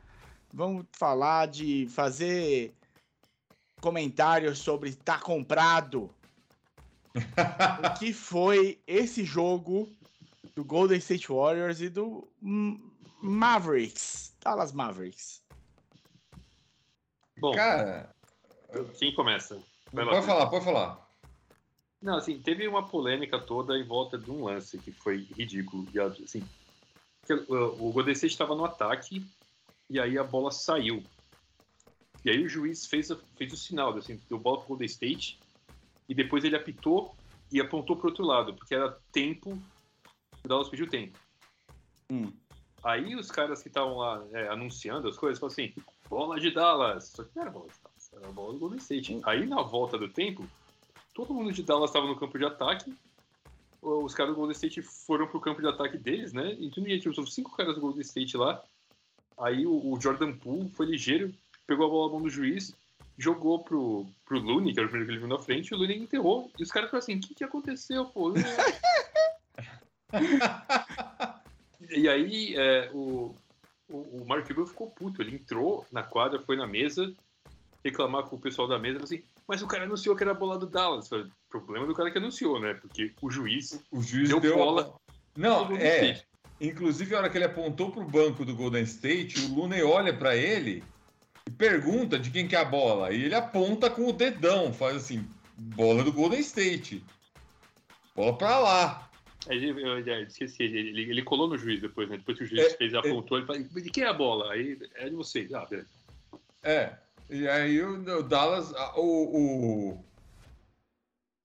[0.52, 2.74] vamos falar de fazer
[3.80, 6.10] comentários sobre tá comprado.
[7.14, 9.88] o que foi esse jogo
[10.54, 12.28] do Golden State Warriors e do
[13.20, 15.42] Mavericks, Dallas Mavericks.
[17.38, 18.14] Bom, Cara,
[18.98, 19.60] quem começa?
[19.92, 20.38] Vai lá, pode Felipe.
[20.38, 21.08] falar, pode falar.
[22.00, 25.86] Não, assim, teve uma polêmica toda em volta de um lance que foi ridículo.
[26.22, 26.44] Assim,
[27.48, 29.24] o, o Golden State estava no ataque
[29.92, 31.04] e aí a bola saiu.
[32.24, 35.38] E aí o juiz fez, a- fez o sinal, assim, deu bola pro Golden State
[36.08, 37.14] e depois ele apitou
[37.52, 39.50] e apontou pro outro lado, porque era tempo,
[40.42, 41.18] o Dallas pediu tempo.
[42.10, 42.32] Hum.
[42.82, 45.74] Aí os caras que estavam lá é, anunciando as coisas falaram assim,
[46.08, 47.08] bola de Dallas.
[47.14, 49.20] Só que não era bola de Dallas, era a bola do Golden State.
[49.24, 50.46] Aí na volta do tempo,
[51.12, 52.94] todo mundo de Dallas estava no campo de ataque.
[53.82, 56.54] Os caras do Golden State foram pro campo de ataque deles, né?
[56.54, 58.62] E tinha tinha cinco caras do Golden State lá.
[59.38, 61.32] Aí o, o Jordan Poole foi ligeiro,
[61.66, 62.74] pegou a bola na mão do juiz,
[63.16, 65.78] jogou pro, pro Looney, que era o primeiro que ele viu na frente, e o
[65.78, 66.50] Looney enterrou.
[66.58, 68.32] E os caras falaram assim: o que, que aconteceu, pô?
[71.94, 73.34] E aí é, o,
[73.88, 75.20] o, o Mark Cuban ficou puto.
[75.20, 77.12] Ele entrou na quadra, foi na mesa,
[77.84, 80.58] reclamar com o pessoal da mesa, assim, mas o cara anunciou que era a bola
[80.58, 81.08] do Dallas.
[81.08, 82.74] Falei, problema do cara que anunciou, né?
[82.74, 85.12] Porque o juiz O juiz Deu deu, bola a.
[85.36, 86.12] Não, é.
[86.12, 86.31] State.
[86.62, 90.36] Inclusive, a hora que ele apontou pro banco do Golden State, o Looney olha pra
[90.36, 90.84] ele
[91.44, 93.12] e pergunta de quem que é a bola.
[93.12, 95.26] E ele aponta com o dedão, faz assim,
[95.58, 97.04] bola do Golden State.
[98.14, 99.10] Bola pra lá.
[99.48, 102.16] Aí eu, eu, eu esqueci, ele, ele, ele colou no juiz depois, né?
[102.16, 104.52] Depois que o juiz É, fez, apontou, ele falou, de quem é a bola?
[104.52, 105.52] Aí é de vocês.
[105.52, 105.88] Ah, beleza.
[106.62, 106.96] É.
[107.28, 109.98] E aí o, o Dallas, o,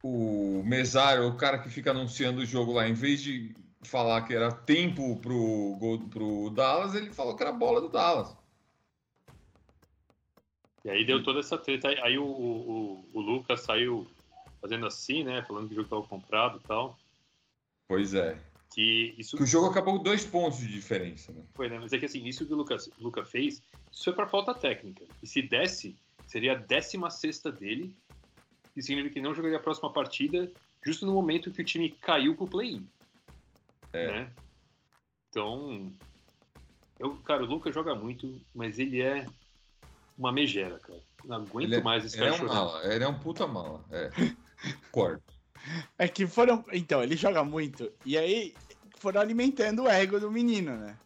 [0.04, 4.24] o, o mesário, o cara que fica anunciando o jogo lá, em vez de falar
[4.24, 8.36] que era tempo pro, gol- pro Dallas, ele falou que era bola do Dallas.
[10.84, 11.90] E aí deu toda essa treta.
[11.90, 14.08] Aí, aí o, o, o Lucas saiu
[14.62, 15.44] fazendo assim, né?
[15.44, 16.98] Falando que o jogo estava comprado e tal.
[17.88, 18.40] Pois é.
[18.74, 21.44] Que isso Que o jogo acabou com dois pontos de diferença, né?
[21.56, 21.80] foi, né?
[21.80, 23.62] Mas é que assim, isso que o Lucas, o Lucas fez,
[23.92, 25.04] isso foi para falta técnica.
[25.22, 27.94] E se desse, seria a décima sexta dele.
[28.76, 30.52] E significa que não jogaria a próxima partida,
[30.86, 32.88] justo no momento que o time caiu pro play-in.
[33.98, 34.08] É.
[34.12, 34.32] Né?
[35.30, 35.92] Então,
[37.00, 39.26] eu, cara, o Lucas joga muito, mas ele é
[40.18, 41.00] uma megera, cara.
[41.26, 42.56] Não aguento Ele é- mais esse Ele é cara um chorando.
[42.74, 43.84] mala, ele é um puta mala.
[43.92, 44.10] É.
[44.92, 45.22] Concordo.
[45.98, 46.64] É que foram.
[46.72, 47.92] Então, ele joga muito.
[48.06, 48.56] E aí
[48.98, 50.98] foram alimentando o ego do menino, né?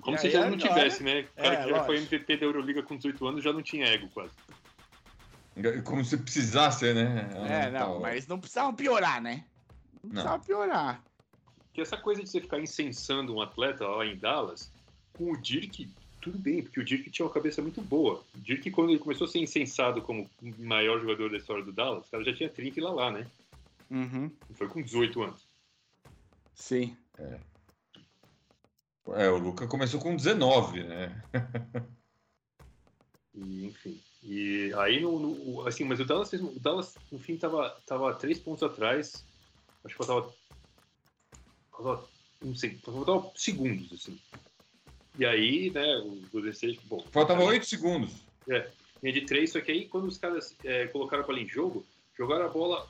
[0.00, 1.20] Como E se já não agora- tivesse, né?
[1.20, 2.14] O cara É, que já foi lógico.
[2.14, 4.32] MVP da Euroliga com 18 anos já não tinha ego quase.
[5.84, 7.28] Como se precisasse, né?
[7.48, 9.44] É, não, mas não precisavam piorar, né?
[10.02, 10.10] Não Não.
[10.10, 11.02] precisava piorar.
[11.72, 14.70] Que essa coisa de você ficar incensando um atleta lá em Dallas,
[15.14, 15.88] com o Dirk,
[16.20, 18.22] tudo bem, porque o Dirk tinha uma cabeça muito boa.
[18.34, 21.72] O Dirk, quando ele começou a ser incensado como o maior jogador da história do
[21.72, 23.26] Dallas, o cara já tinha 30 e lá lá, né?
[23.90, 24.30] Uhum.
[24.54, 25.42] Foi com 18 anos.
[26.54, 26.96] Sim.
[29.16, 31.22] É, o Luca começou com 19, né?
[33.34, 33.98] E, enfim.
[34.22, 38.14] E aí, no, no- assim, mas o Dallas, fez, o Dallas, no fim, tava, tava
[38.14, 39.24] três pontos atrás.
[39.84, 40.32] Acho que faltava.
[41.82, 42.08] Faltava
[42.42, 44.18] não sei, faltava segundos, assim.
[45.18, 47.04] E aí, né, o Golden State, bom.
[47.12, 48.10] Faltava 8 segundos.
[49.02, 51.84] Linha de três, só que aí quando os caras é, colocaram a bola em jogo,
[52.16, 52.88] jogaram a bola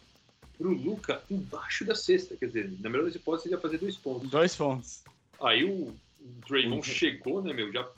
[0.57, 2.37] pro Luca embaixo da cesta.
[2.37, 4.31] Quer dizer, na melhor das hipóteses, ele ia fazer dois pontos.
[4.31, 5.03] Dois pontos.
[5.41, 5.95] Aí o,
[6.49, 6.95] Draymond Uhum.
[6.95, 7.73] chegou, né, meu?
[7.73, 7.89] Já.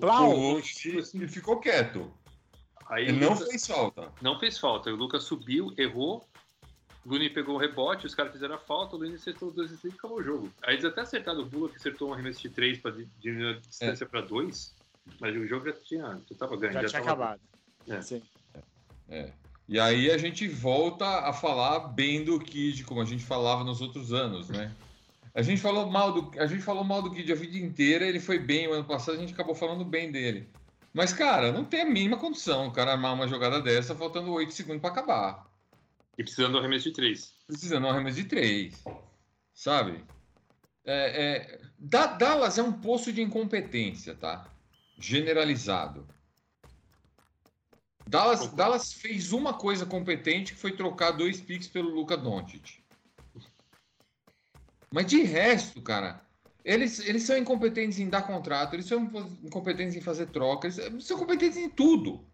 [0.00, 0.56] Plau.
[0.58, 1.00] assim.
[1.14, 2.10] Ele ficou quieto.
[2.88, 4.12] Aí Ele não Lucas- fez falta.
[4.22, 4.90] Não fez falta.
[4.92, 6.26] O Lucas subiu, errou.
[7.04, 9.70] O Looney pegou o rebote, os caras fizeram a falta, o Looney acertou os dois
[9.84, 10.52] e acabou o jogo.
[10.62, 14.06] Aí eles até acertaram o Bullock, acertou um arremesso de três para diminuir a distância
[14.06, 14.74] para dois,
[15.18, 16.72] mas o jogo já tinha, já tava ganho.
[16.74, 17.40] Já, tinha tava- acabado.
[17.88, 18.00] É.
[18.02, 18.22] Sim.
[19.08, 19.32] É.
[19.68, 23.80] E aí a gente volta a falar bem do Kid, como a gente falava nos
[23.80, 24.72] outros anos, né?
[25.34, 28.20] A gente falou mal do, a gente falou mal do Kid a vida inteira, ele
[28.20, 30.46] foi bem o ano passado, a gente acabou falando bem dele.
[30.92, 34.52] Mas, cara, não tem a mínima condição o cara armar uma jogada dessa faltando 8
[34.52, 35.51] segundos para acabar.
[36.18, 37.34] E precisando do arremesso de três.
[37.46, 38.84] Precisando de um arremesso de 3.
[39.54, 40.04] Sabe?
[40.84, 44.50] É, é, Da- Dallas é um poço de incompetência, tá?
[44.98, 46.06] Generalizado.
[48.06, 48.52] Dallas.
[48.52, 52.82] Dallas fez uma coisa competente que foi trocar dois picks pelo Luca Doncic.
[54.92, 56.26] Mas de resto, cara,
[56.64, 59.04] eles, eles são incompetentes em dar contrato, eles são
[59.42, 62.30] incompetentes em fazer trocas, eles são competentes em tudo.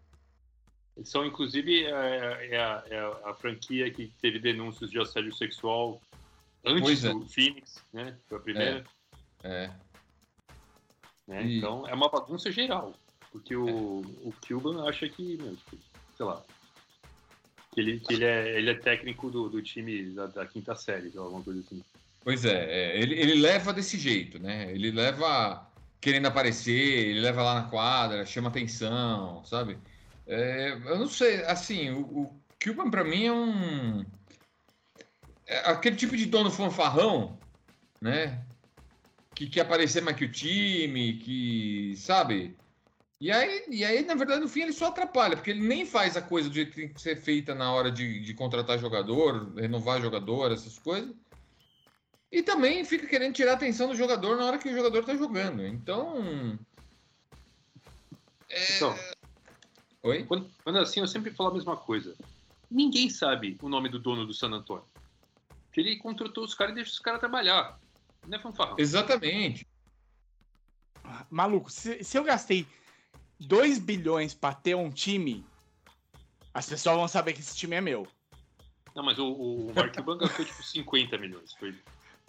[1.03, 6.01] São, inclusive, é, é a, é a franquia que teve denúncias de assédio sexual
[6.65, 7.13] antes Pois é.
[7.13, 8.17] do Phoenix, né?
[8.27, 8.85] Foi a primeira.
[9.43, 9.69] É.
[11.27, 11.43] né?
[11.45, 12.93] E- Então, é uma bagunça geral.
[13.31, 15.77] Porque o, o Cuban acha que, meu, tipo,
[16.17, 16.43] sei lá,
[17.71, 21.11] que ele, que ele, é, ele é técnico do, do time da, da quinta série,
[21.15, 21.83] alguma coisa assim.
[22.23, 24.71] Pois é, é, ele, ele leva desse jeito, né?
[24.71, 25.65] Ele leva
[26.01, 29.77] querendo aparecer, ele leva lá na quadra, chama atenção, sabe?
[30.31, 34.05] É, eu não sei, assim, o, o Cuban pra mim é um.
[35.47, 37.39] É aquele tipo de dono fanfarrão,
[37.99, 38.45] né?
[39.33, 41.95] Que quer aparecer mais que o time, que.
[41.97, 42.55] Sabe?
[43.19, 46.15] E aí, e aí, na verdade, no fim ele só atrapalha, porque ele nem faz
[46.15, 49.51] a coisa do jeito que tem que ser feita na hora de, de contratar jogador,
[49.55, 51.11] renovar jogador, essas coisas.
[52.31, 55.15] E também fica querendo tirar a atenção do jogador na hora que o jogador tá
[55.15, 55.65] jogando.
[55.65, 56.59] Então.
[58.47, 58.75] É...
[58.75, 58.95] Então,
[60.03, 60.23] Oi?
[60.23, 62.15] quando, quando é assim, eu sempre falo a mesma coisa.
[62.71, 64.85] Ninguém sabe o nome do dono do San Antonio.
[65.65, 67.79] Porque ele contratou os caras e deixa os caras trabalhar.
[68.27, 68.75] Não é fanfarrão.
[68.77, 69.67] Exatamente.
[71.29, 72.67] Maluco, se, se eu gastei
[73.39, 75.43] 2 bilhões pra ter um time,
[76.53, 78.07] as pessoas vão saber que esse time é meu.
[78.95, 81.53] Não, mas o, o Mark Cuban gastou tipo 50 milhões.
[81.53, 81.75] Foi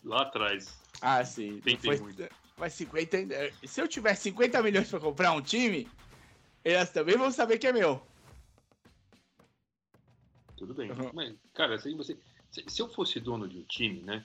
[0.04, 0.78] lá atrás.
[1.00, 1.60] Ah, sim.
[1.60, 2.28] Tem- foi- muito.
[2.56, 3.16] Mas 50.
[3.16, 5.88] ainda- Se eu tiver 50 milhões pra comprar um time,
[6.64, 8.00] elas também vão saber que é meu.
[10.56, 10.90] Tudo bem.
[10.90, 11.10] Uhum.
[11.14, 12.16] Mas, cara, se, você,
[12.50, 14.24] se, se eu fosse dono de um time, né?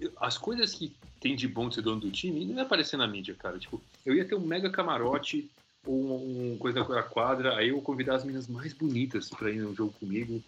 [0.00, 2.96] eu- as coisas que tem de bom de ser dono do time não ia aparecer
[2.96, 3.58] na mídia, cara.
[3.58, 5.50] Tipo, eu ia ter um mega camarote
[5.84, 9.60] ou um, um coisa da quadra, aí eu convidar as meninas mais bonitas pra ir
[9.60, 10.42] no jogo comigo.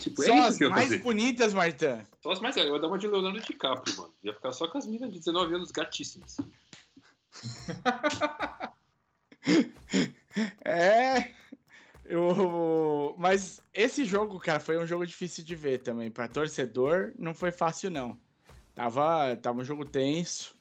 [0.00, 0.98] Tipo, é Só isso as mais fazer.
[1.02, 2.06] bonitas, Martã.
[2.22, 2.56] Só as mais.
[2.56, 4.14] Eu ia dar uma de Leonardo DiCaprio, mano.
[4.22, 6.36] Ia ficar só com as meninas de 19 anos gatíssimas.
[10.64, 11.30] É.
[12.04, 13.14] Eu...
[13.18, 16.10] Mas esse jogo, cara, foi um jogo difícil de ver também.
[16.10, 18.18] Pra torcedor, não foi fácil, não.
[18.74, 20.54] Tava, tava um jogo tenso.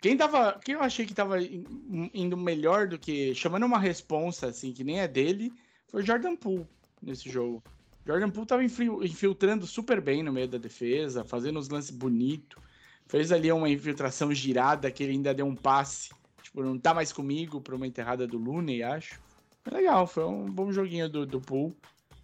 [0.00, 0.58] Quem tava.
[0.64, 3.34] Quem eu achei que tava in- indo melhor do que.
[3.34, 5.52] Chamando uma responsa, assim, que nem é dele,
[5.86, 6.66] foi o Jordan Poole
[7.00, 7.62] nesse jogo.
[8.04, 12.60] Jordan Poole tava infil- infiltrando super bem no meio da defesa, fazendo os lances bonitos.
[13.06, 16.10] Fez ali uma infiltração girada que ele ainda deu um passe.
[16.52, 19.18] Tipo, não tá mais comigo pra uma enterrada do Looney, acho.
[19.64, 21.74] Foi legal, foi um bom joguinho do, do Poole.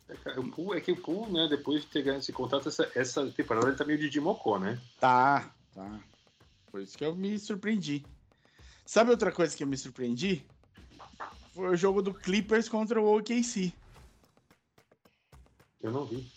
[0.07, 2.69] É, cara, o Poole, é que o Poole, né, depois de ter ganho esse contrato,
[2.69, 4.79] essa, essa temporada ele tá meio de Dimocó, né?
[5.01, 5.99] Tá, tá.
[6.71, 8.05] Por isso que eu me surpreendi.
[8.85, 10.45] Sabe outra coisa que eu me surpreendi?
[11.55, 13.73] Foi o jogo do Clippers contra o OKC.
[15.81, 16.31] Eu não vi.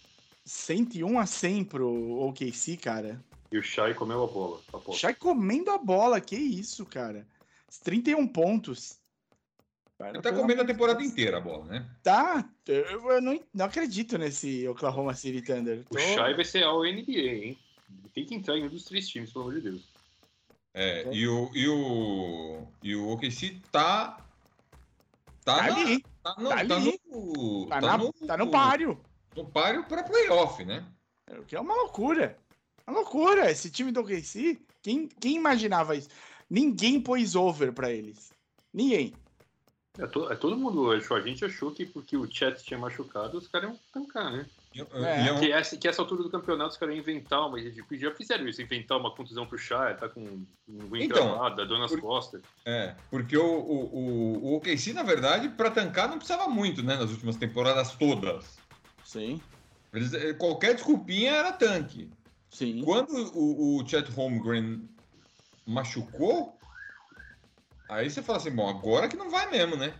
[0.45, 3.21] 101 a 100 pro OKC, cara.
[3.51, 4.61] E o Shai comeu a bola.
[4.71, 4.97] A bola.
[4.97, 7.27] Já comendo a bola, que isso, cara.
[7.79, 8.99] 31 pontos.
[9.97, 11.89] Cara, Ele tá comendo a temporada inteira a bola, né?
[12.01, 15.81] Tá, eu, não, não acredito nesse Oklahoma City Thunder.
[15.89, 17.59] O Tô- Shai vai ser ao NBA, hein?
[18.13, 19.83] Tem que entrar em um dos três times, pelo amor de Deus.
[20.73, 21.13] É, É.
[21.13, 24.17] e o, e o, e o OKC tá.
[25.43, 27.01] Tá, Tá na- ali, tá no, tá tá ali.
[27.07, 29.01] no, tá, na- tá no páreo.
[29.35, 30.85] No páreo pra playoff, né?
[31.39, 32.37] O que é uma loucura.
[32.87, 33.49] Uma loucura.
[33.51, 36.09] Esse time do OKC, quem, quem imaginava isso?
[36.51, 38.33] Ninguém pôs over pra eles.
[38.73, 39.13] Ninguém.
[39.97, 43.37] É, to- é, todo mundo achou, a gente achou que porque o Chet tinha machucado,
[43.37, 44.45] os caras iam tancar, né?
[44.75, 45.27] É.
[45.29, 47.57] é Que, essa, que essa altura do campeonato os caras iam inventar uma.
[47.61, 50.45] tipo, Já fizeram isso, inventar uma contusão pro Shire, tá com um
[50.95, 52.41] Então, encravada, dor nas por- costas.
[52.65, 56.97] É, porque o, o, o, o OKC, na verdade, para tancar não precisava muito, né?
[56.97, 58.57] Nas últimas temporadas todas.
[59.05, 59.41] Sim,
[59.93, 62.09] Eles, eh, qualquer desculpinha era tanque.
[62.49, 62.81] sim.
[62.83, 64.87] Quando o, o Chet Holmgren
[65.65, 66.57] machucou,
[67.89, 69.93] aí você fala assim, bom, agora que não vai mesmo, né?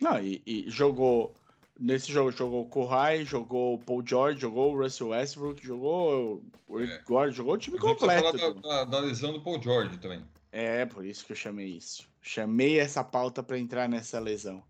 [0.00, 1.34] Não, e, e jogou.
[1.78, 6.76] Nesse jogo jogou o Kohai, jogou o Paul George, jogou o Russell Westbrook, jogou o
[6.78, 7.30] Rick É.
[7.30, 8.60] Jogou o time falar completo.
[8.60, 10.22] da, da- da lesão do Paul George também.
[10.52, 12.06] É, por isso que eu chamei isso.
[12.20, 14.62] Chamei essa pauta pra entrar nessa lesão.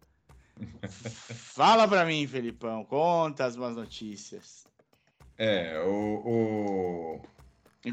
[0.88, 4.64] Fala pra mim, Felipão, conta as más notícias.
[5.36, 6.22] É, o.
[6.24, 7.22] o...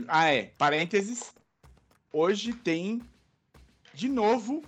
[0.08, 1.34] Ah, é, parênteses.
[2.12, 3.02] Hoje tem
[3.94, 4.64] de novo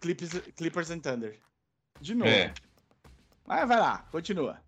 [0.00, 1.38] Clippers, Clippers and Thunder.
[2.00, 2.30] De novo.
[2.30, 2.52] É.
[3.46, 4.60] Mas vai lá, continua.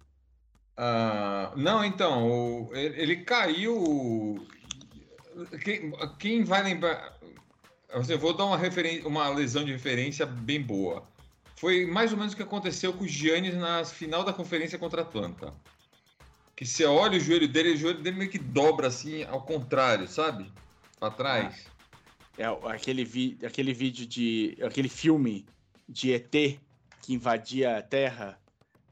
[0.77, 4.47] Ah, não, então, o- ele, ele caiu.
[5.65, 7.17] Quem, quem vai lembrar?
[7.91, 11.07] Assim, eu vou dar uma, referen- uma lesão de referência bem boa.
[11.57, 15.03] Foi mais ou menos o que aconteceu com o Giannis na final da conferência contra
[15.03, 15.55] a Atlanta.
[16.57, 20.09] Que você olha o joelho dele, o joelho dele meio que dobra assim, ao contrário,
[20.09, 20.51] sabe?
[20.99, 21.67] Pra trás.
[22.39, 24.57] É aquele, vi, aquele vídeo de.
[24.63, 25.47] aquele filme
[25.89, 26.31] de ET
[27.03, 28.41] que invadia a Terra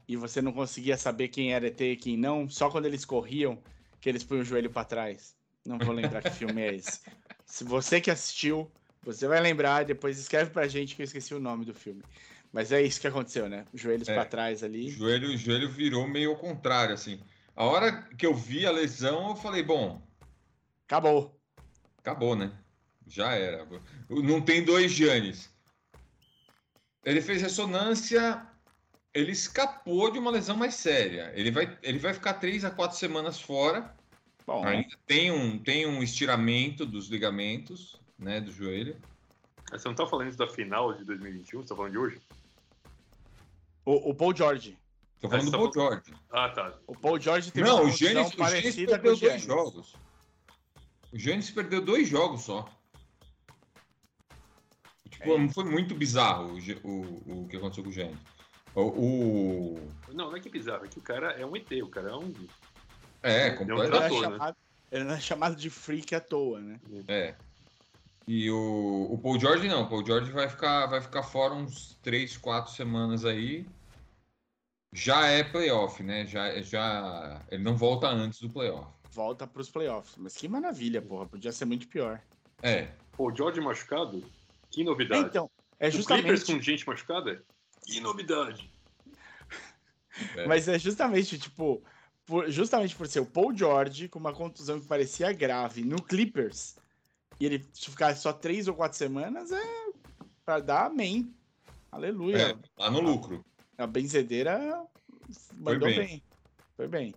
[0.07, 3.57] e você não conseguia saber quem era ET e quem não, só quando eles corriam
[3.99, 5.35] que eles põem o joelho pra trás.
[5.65, 6.99] Não vou lembrar que filme é esse.
[7.45, 8.69] Se você que assistiu,
[9.03, 12.01] você vai lembrar, depois escreve pra gente que eu esqueci o nome do filme.
[12.51, 13.65] Mas é isso que aconteceu, né?
[13.73, 14.13] Joelhos É.
[14.13, 14.89] pra trás O ali.
[14.89, 17.19] joelho, o joelho virou meio ao contrário, assim.
[17.55, 20.01] A hora que eu vi a lesão, eu falei, bom,
[20.85, 21.39] Acabou.
[21.99, 22.51] Acabou, né?
[23.11, 23.67] Já era.
[24.09, 25.49] Não tem dois Giannis.
[27.03, 28.47] Ele fez ressonância,
[29.13, 31.31] ele escapou de uma lesão mais séria.
[31.35, 33.93] Ele vai, ele vai ficar três a quatro semanas fora.
[34.47, 38.95] Bom, Ainda tem um, tem um estiramento dos ligamentos, né, do joelho.
[39.69, 41.61] Mas Você não tá falando isso da final de 2021?
[41.61, 42.21] Você tá falando de hoje?
[43.85, 44.77] o, o Paul George.
[45.19, 46.13] Tô falando Mas do tá Paul George.
[46.31, 46.79] Ah, tá.
[46.87, 49.43] O Paul George teve Não, uma o Giannis, o Giannis perdeu o dois Giannis.
[49.43, 49.95] jogos.
[51.11, 52.67] O Giannis perdeu dois jogos só.
[55.21, 55.49] Tipo, É.
[55.49, 58.17] foi muito bizarro o, o, o que aconteceu com o Giannis.
[58.73, 61.87] O, o- Não, não é que bizarro, é que o cara é um ET, o
[61.89, 62.33] cara é um.
[63.21, 64.15] É, um Ele completamente.
[64.15, 64.55] é trator, né?
[64.91, 66.79] ele não é chamado de freak à toa, né?
[67.07, 67.35] É.
[68.27, 71.95] E o, o Paul George não, o Paul George vai ficar, vai ficar fora uns
[72.01, 73.65] 3, 4 semanas aí.
[74.93, 76.25] Já é playoff, né?
[76.25, 78.87] Já, já, ele não volta antes do playoff.
[79.11, 80.15] Volta pros playoffs.
[80.17, 81.25] Mas que maravilha, porra.
[81.25, 82.21] Podia ser muito pior.
[82.61, 84.23] É, Pô, o George machucado?
[84.71, 85.27] Que novidade.
[85.27, 85.49] então,
[85.79, 86.45] é O Clippers justamente.
[86.45, 87.43] com gente machucada?
[87.85, 88.71] Que novidade.
[90.37, 90.47] é.
[90.47, 91.83] Mas é justamente, tipo,
[92.25, 96.75] por- justamente por ser o Paul George com uma contusão que parecia grave no Clippers,
[97.39, 99.91] e ele ficar só três ou quatro semanas, é
[100.45, 101.33] pra dar amém.
[101.91, 102.37] Aleluia.
[102.37, 103.43] é, tá no lucro.
[103.77, 104.85] A benzedeira
[105.55, 105.97] mandou bem.
[105.99, 106.23] bem.
[106.77, 107.13] Foi bem.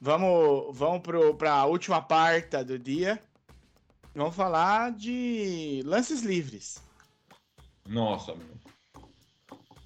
[0.00, 3.20] Vamos, vamos pro, pra última parte do dia.
[4.14, 6.82] Vamos falar de lances livres.
[7.86, 8.48] Nossa, meu.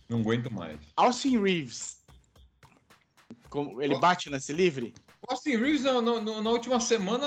[0.09, 0.79] Não aguento mais.
[0.97, 2.03] Austin Reeves.
[3.49, 4.93] Como, ele bate lance livre?
[5.27, 7.27] O Austin Reeves, na, na- na última semana,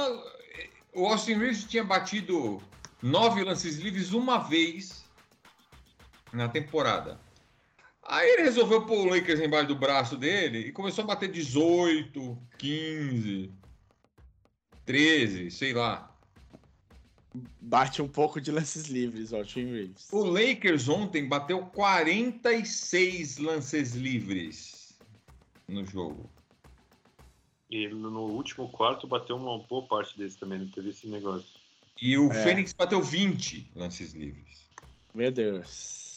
[0.93, 2.61] o Austin Reeves tinha batido
[3.01, 5.05] nove lances livres uma vez
[6.33, 7.19] na temporada.
[8.03, 12.37] Aí ele resolveu pôr o Lakers embaixo do braço dele e começou a bater 18,
[12.57, 13.51] 15,
[14.85, 16.06] 13, sei lá.
[17.59, 20.07] Bate um pouco de lances livres, Austin Reeves.
[20.11, 24.97] O Lakers ontem bateu 46 lances livres
[25.67, 26.29] no jogo.
[27.69, 31.47] E no último quarto bateu uma boa parte desse também, não teve esse negócio.
[32.01, 32.43] E o É.
[32.43, 34.67] Fênix bateu 20 lances livres.
[35.13, 36.07] Meu Deus.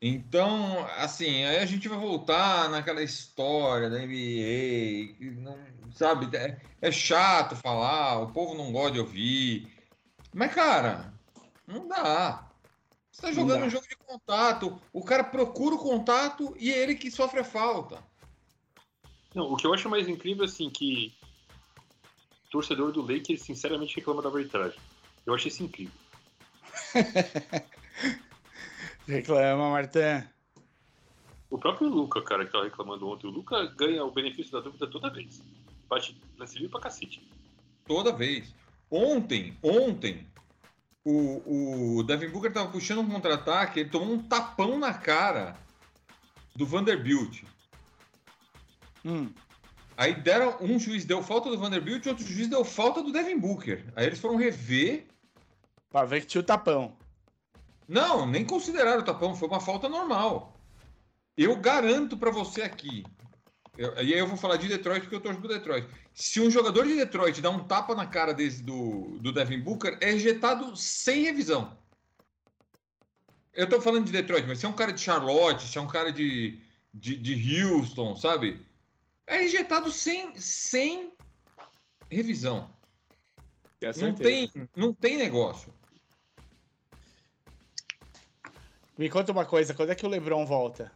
[0.00, 5.58] Então, assim, aí a gente vai voltar naquela história da NBA, não,
[5.92, 9.75] sabe, é, é chato falar, o povo não gosta de ouvir.
[10.36, 11.14] Mas, cara,
[11.66, 12.46] não dá.
[13.10, 16.94] Você tá jogando um jogo de contato, o cara procura o contato e é ele
[16.94, 18.04] que sofre a falta.
[19.34, 21.16] Não, o que eu acho mais incrível, assim, que
[22.50, 24.78] torcedor do Lakers sinceramente reclama da arbitragem.
[25.24, 25.94] Eu acho isso incrível.
[29.08, 30.28] Reclama, Martin.
[31.48, 34.86] O próprio Luca, cara, que tava reclamando ontem, o Luca ganha o benefício da dúvida
[34.86, 35.42] toda vez.
[35.88, 37.26] Bate lance livre pra cacete.
[37.86, 38.54] Toda vez.
[38.90, 40.26] Ontem, ontem,
[41.04, 45.56] o, o Devin Booker tava puxando um contra-ataque, ele tomou um tapão na cara
[46.54, 47.42] do Vanderbilt.
[49.04, 49.32] Hum,
[49.96, 53.38] Aí deram, um juiz deu falta do Vanderbilt e outro juiz deu falta do Devin
[53.38, 53.82] Booker.
[53.96, 55.06] Aí eles foram rever.
[55.88, 56.94] Pra ver que tinha o tapão.
[57.88, 60.54] Não, nem consideraram o tapão, foi uma falta normal.
[61.36, 63.04] Eu garanto pra você aqui.
[63.76, 65.86] Eu- e aí eu vou falar de Detroit porque eu torço pro Detroit.
[66.14, 69.98] Se um jogador de Detroit dá um tapa na cara desse do, do Devin Booker,
[70.00, 71.76] é rejetado sem revisão.
[73.52, 75.86] Eu tô falando de Detroit, mas se é um cara de Charlotte, se é um
[75.86, 76.60] cara de,
[76.92, 78.64] de, de Houston, sabe?
[79.26, 81.12] É rejetado sem, sem
[82.10, 82.70] revisão.
[83.92, 85.74] Tenho Não tem, não tem negócio.
[88.96, 90.90] Me conta uma coisa, quando é que o Lebron volta?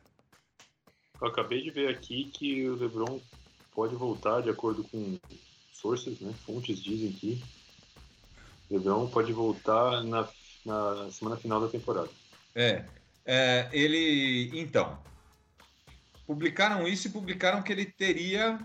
[1.21, 3.21] Eu acabei de ver aqui que o LeBron
[3.75, 5.19] pode voltar, de acordo com
[5.73, 6.33] sources, né?
[6.47, 7.43] Fontes dizem que
[8.71, 10.29] o LeBron pode voltar na,
[10.65, 12.11] na semana final da temporada.
[12.55, 12.85] É,
[13.25, 14.51] é, ele.
[14.59, 14.99] Então.
[16.27, 18.59] Publicaram isso e publicaram que ele teria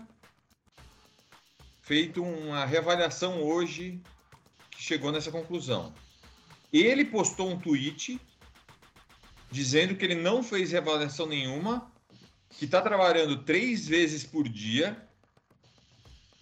[1.82, 4.00] feito uma reavaliação hoje
[4.70, 5.92] que chegou nessa conclusão.
[6.72, 8.20] Ele postou um tweet
[9.50, 11.90] dizendo que ele não fez reavaliação nenhuma,
[12.58, 14.96] que está trabalhando três vezes por dia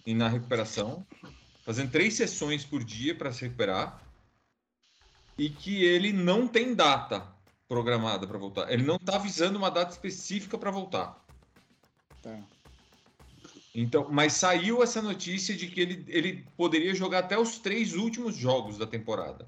[0.05, 1.05] e na recuperação,
[1.63, 4.01] fazendo três sessões por dia para se recuperar
[5.37, 7.27] e que ele não tem data
[7.67, 8.71] programada para voltar.
[8.71, 11.23] Ele não está avisando uma data específica para voltar.
[12.21, 12.39] Tá.
[13.73, 18.35] Então, mas saiu essa notícia de que ele, ele poderia jogar até os três últimos
[18.35, 19.45] jogos da temporada.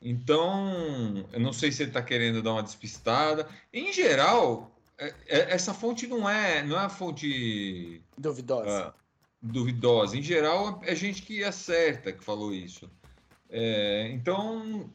[0.00, 3.46] Então, eu não sei se ele está querendo dar uma despistada.
[3.72, 4.77] Em geral,
[5.26, 8.88] essa fonte não é, não é a fonte Duvidosa.
[8.88, 8.94] ah,
[9.40, 10.16] duvidosa.
[10.16, 12.90] Em geral, é gente que acerta que falou isso.
[13.48, 14.90] É, então,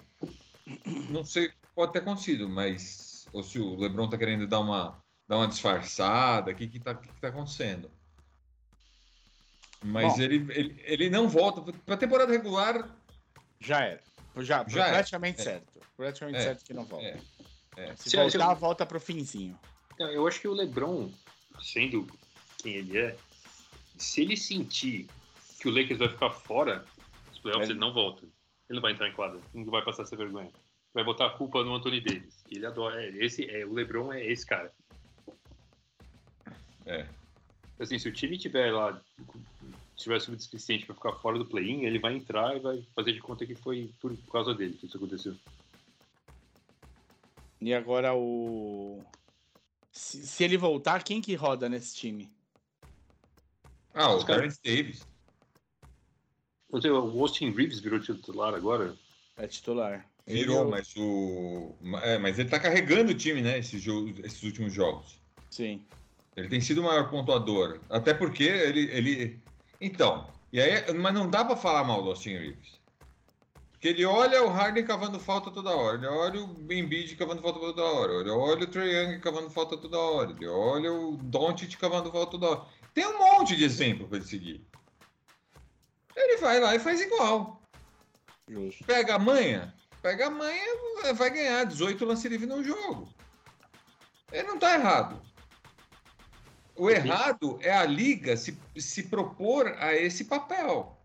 [1.10, 4.60] não sei o que pode ter acontecido, mas ou se o LeBron tá querendo dar
[4.60, 7.90] uma, dar uma disfarçada, o que que tá, que que tá acontecendo?
[9.84, 10.22] Mas Bom.
[10.22, 11.62] ele, ele, ele não volta.
[11.86, 12.90] Para temporada regular,
[13.60, 14.02] Já era.
[14.38, 14.94] Já, Já era.
[14.94, 15.44] praticamente É.
[15.44, 15.80] certo.
[15.98, 16.42] Praticamente É.
[16.44, 17.06] certo que não volta.
[17.06, 17.20] É.
[17.78, 17.96] é.
[17.96, 19.58] Se Se- voltar, se- volta pro finzinho.
[19.94, 21.12] Então, eu acho que o LeBron,
[21.62, 22.08] sendo
[22.58, 23.18] quem ele é,
[23.98, 25.08] se ele sentir
[25.60, 26.86] que o Lakers vai ficar fora
[27.30, 27.72] dos playoffs, É.
[27.72, 28.24] ele não volta.
[28.70, 30.50] Ele não vai entrar em quadra, não vai passar essa vergonha.
[30.94, 32.44] Vai botar a culpa no Anthony Davis.
[32.52, 33.04] Ele adora.
[33.04, 34.72] é, Esse, é, o LeBron é esse cara.
[36.86, 37.08] É.
[37.80, 39.02] Assim, se o time tiver lá,
[39.96, 43.46] tiver suficiente para ficar fora do play-in, ele vai entrar e vai fazer de conta
[43.46, 45.36] que foi por causa dele que isso aconteceu.
[47.60, 49.04] E agora o.
[49.94, 52.30] Se, se ele voltar, quem que roda nesse time?
[53.94, 55.08] Ah, o Terence Davis.
[56.72, 58.96] Ou seja, O Austin Reeves virou titular agora.
[59.38, 60.04] É titular.
[60.26, 61.76] Virou, Ele é mas o.
[62.02, 63.60] É, mas ele tá carregando o time, né?
[63.60, 65.20] Esses, jogos, esses últimos jogos.
[65.52, 65.86] Sim.
[66.36, 67.80] Ele tem sido o maior pontuador.
[67.88, 68.90] Até porque ele.
[68.92, 69.40] ele...
[69.80, 72.80] Então, e aí, mas não dá pra falar mal do Austin Reeves.
[73.84, 77.60] Porque ele olha o Harden cavando falta toda hora, ele olha o Embiid cavando falta
[77.60, 81.76] toda hora, ele olha o Trae Young cavando falta toda hora, ele olha o Doncic
[81.76, 82.66] cavando falta toda hora.
[82.94, 84.66] Tem um monte de exemplo pra ele seguir.
[86.16, 87.62] Ele vai lá e faz igual.
[88.48, 88.86] Justo.
[88.86, 93.14] Pega a manha, pega a manha, vai ganhar 18 lance livre no jogo.
[94.32, 95.22] Ele não tá errado.
[96.74, 101.03] O errado é a liga se, se propor a esse papel.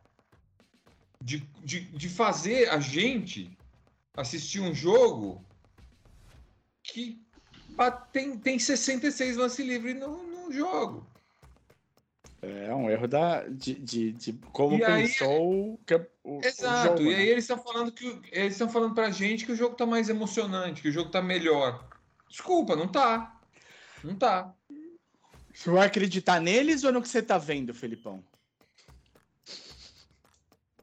[1.23, 3.51] De, de, de fazer a gente
[4.17, 5.45] assistir um jogo
[6.83, 7.21] que
[8.13, 11.07] tem, tem 66 lance livre no, no jogo.
[12.41, 16.45] É um erro da, de, de, de como E aí- pensou o, camp- o, o
[16.45, 16.99] Exato.
[16.99, 17.31] jogo, e aí né?
[17.33, 20.81] eles estão falando que eles estão falando pra gente que o jogo tá mais emocionante,
[20.81, 21.85] que o jogo tá melhor.
[22.29, 23.37] Desculpa, não tá.
[24.05, 24.55] Não tá.
[25.53, 28.23] Você vai acreditar neles ou no que você tá vendo, Felipão?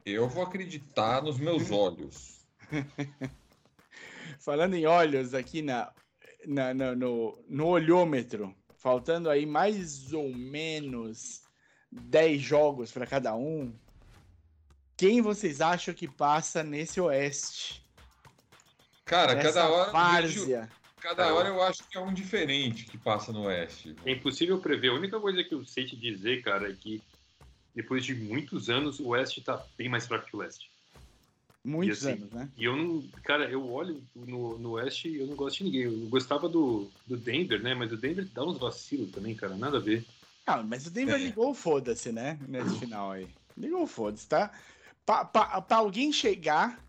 [0.06, 2.46] Eu vou acreditar nos meus olhos.
[4.38, 5.92] Falando em olhos aqui na,
[6.46, 11.42] na- na- no, no olhômetro, faltando aí mais ou menos
[11.90, 13.76] 10 jogos para cada um.
[14.96, 17.84] Quem vocês acham que passa nesse oeste?
[19.04, 20.68] Cara, Nessa cada hora, várzea?
[21.00, 23.94] cada hora eu acho que é um diferente que passa no Oeste.
[24.04, 24.88] É impossível prever.
[24.90, 27.00] A única coisa que eu sei te dizer, cara, é que
[27.76, 30.70] depois de muitos anos, o Oeste tá bem mais fraco que o Oeste.
[31.62, 32.48] Muitos E assim, anos, né?
[32.56, 33.02] E eu não.
[33.22, 35.82] Cara, eu olho no, no Oeste e eu não gosto de ninguém.
[35.82, 37.74] Eu gostava do, do Denver, né?
[37.74, 39.54] Mas o Denver dá uns vacilos também, cara.
[39.56, 40.04] Nada a ver.
[40.46, 41.18] Ah, mas o Denver É.
[41.18, 42.38] ligou o foda-se, né?
[42.48, 43.28] Nesse final aí.
[43.58, 44.50] Ligou o foda-se, tá?
[45.04, 46.80] Pra, pra- pra alguém chegar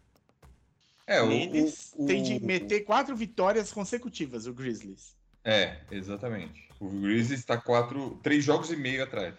[1.07, 5.15] É, o, neles, o- tem de o- meter quatro vitórias consecutivas, o Grizzlies.
[5.43, 6.67] É, exatamente.
[6.79, 9.33] O Grizzlies está quatro, três jogos e meio atrás.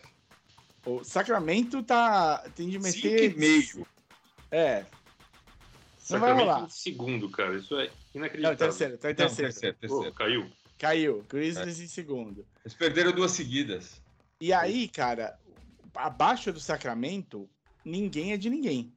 [0.89, 2.39] O Sacramento tá.
[2.55, 3.35] Tem de meter.
[3.35, 3.87] 5,5.
[4.51, 4.87] É.
[6.11, 6.65] Não vai rolar.
[6.65, 7.57] em segundo, cara.
[7.59, 8.57] Isso é Não, inacreditável.
[8.59, 9.53] terceiro, tá em Não, terceiro.
[9.53, 10.15] terceiro, terceiro.
[10.15, 10.51] caiu.
[10.79, 11.25] Caiu.
[11.29, 12.47] Grizzlies em segundo.
[12.65, 14.01] Eles perderam duas seguidas.
[14.41, 15.39] E aí, cara,
[15.95, 17.51] abaixo do Sacramento,
[17.85, 18.95] ninguém é de ninguém.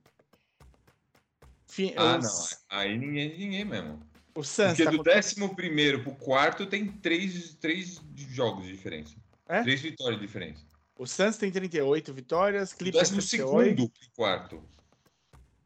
[1.68, 2.24] Fi- Ah, os-
[2.70, 2.78] não.
[2.80, 4.00] Aí ninguém é de ninguém mesmo.
[4.34, 8.72] O Suns Porque tá do com- décimo primeiro pro quarto tem três, três jogos de
[8.72, 9.14] diferença.
[9.50, 9.62] É?
[9.64, 10.64] Três vitórias de diferença.
[11.02, 14.64] O Suns tem 38 vitórias, Clippers décimo 38, segundo quarto.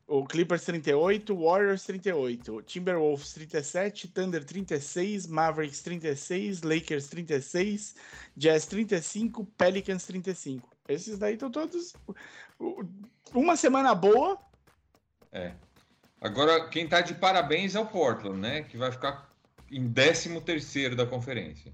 [0.07, 7.95] o Clippers 38, Warriors 38, Timberwolves 37, Thunder 36, Mavericks 36, Lakers 36,
[8.37, 10.69] Jazz 35, Pelicans 35.
[10.87, 11.91] Esses daí estão todos
[13.33, 14.39] uma semana boa.
[15.33, 15.51] É.
[16.21, 18.63] Agora, quem tá de parabéns é o Portland, né?
[18.63, 19.29] Que vai ficar
[19.69, 21.73] em décimo terceiro da conferência.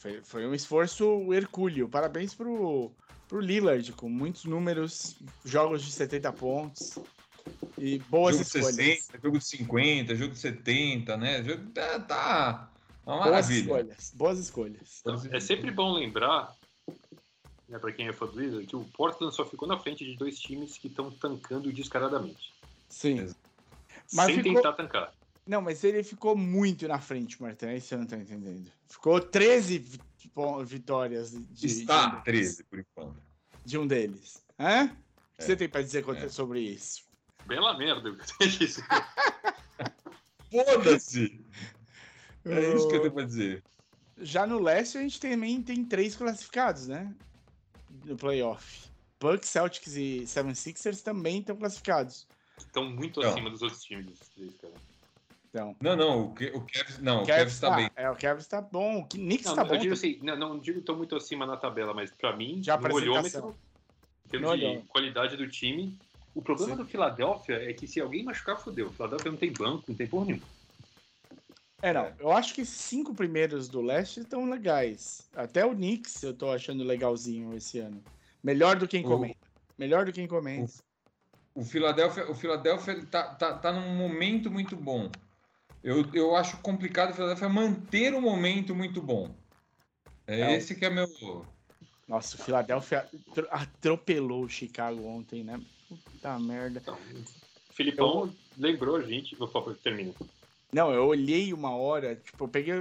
[0.00, 1.86] Foi, foi um esforço hercúleo.
[1.88, 2.90] Parabéns pro,
[3.28, 6.98] pro Lillard, com muitos números, jogos de 70 pontos
[7.76, 8.76] e boas jogo de escolhas.
[8.76, 11.44] 60, jogo de 50, jogo de 70, né?
[11.44, 12.70] Jogo, tá, tá
[13.04, 13.60] uma Boas maravilha.
[13.60, 14.12] escolhas.
[14.14, 15.02] Boas escolhas.
[15.32, 16.56] É sempre bom lembrar,
[17.68, 20.16] né, para quem é fã do Wizards, que o Portland só ficou na frente de
[20.16, 22.54] dois times que estão tancando descaradamente.
[22.88, 23.26] Sim.
[24.14, 25.12] Mas sem ficou- tentar tancar.
[25.50, 27.66] Não, mas ele ficou muito na frente, Martin.
[27.66, 28.70] É isso que eu não tô entendendo.
[28.88, 30.00] Ficou 13 vi-
[30.32, 33.16] po- vitórias de, Está de um, 13, por enquanto.
[33.64, 34.40] de um deles.
[34.56, 34.84] Hã?
[34.84, 34.94] O que
[35.38, 35.44] É.
[35.46, 36.28] você tem pra dizer É.
[36.28, 37.02] sobre isso?
[37.46, 38.16] Bela merda.
[40.52, 41.44] Foda-se!
[42.44, 43.64] É isso que eu tenho pra dizer.
[44.18, 47.12] Já no leste, a gente também tem três classificados, né?
[48.04, 48.88] No playoff.
[49.18, 52.28] Bucks, Celtics e 76ers também estão classificados.
[52.56, 53.30] Estão muito Não.
[53.30, 54.16] acima dos outros times,
[54.62, 54.74] cara.
[55.52, 57.90] Então, Não, não, o, Ke- o Kevs, não, o Cavs Kevs tá bem.
[57.96, 59.00] É, o Cavs tá bom.
[59.00, 59.76] O Knicks Não, tá eu bom.
[59.78, 62.94] digo assim, não, não digo tão muito acima na tabela, mas pra mim, De no
[62.94, 63.58] olhômetro,
[64.26, 64.88] em termos No de olhômetro.
[64.88, 65.98] qualidade do time,
[66.32, 66.82] o problema Sim.
[66.84, 68.86] do Philadelphia é que se alguém machucar, fodeu.
[68.88, 70.46] O Philadelphia não tem banco, não tem porra nenhuma.
[71.82, 72.14] É, não.
[72.20, 75.28] Eu acho que esses cinco primeiros do leste estão legais.
[75.34, 78.04] Até o Knicks eu tô achando legalzinho esse ano.
[78.42, 79.34] Melhor do que O- encomenda.
[79.76, 80.70] Melhor do que encomenda.
[81.54, 85.10] O Philadelphia, o Philadelphia tá, tá, tá num momento muito bom.
[85.82, 89.34] Eu, eu acho complicado o Philadelphia manter um momento muito bom.
[90.26, 91.06] É É, esse que é meu.
[92.06, 95.60] Nossa, o Philadelphia atro- atropelou o Chicago ontem, né?
[95.88, 96.80] Puta merda.
[96.80, 99.34] Então, o Filipão lembrou a gente.
[99.36, 100.12] Por favor, termina.
[100.72, 102.74] Não, eu olhei uma hora, tipo, eu peguei.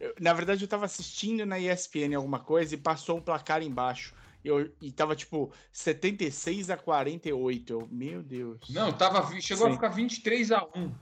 [0.00, 4.14] eu- na verdade, eu tava assistindo na ESPN alguma coisa e passou um placar embaixo.
[4.44, 7.72] Eu, e tava tipo 76 a 48.
[7.72, 8.60] Eu, meu Deus.
[8.68, 9.72] Não, tava, chegou Sim.
[9.72, 10.94] a ficar 23 a 1.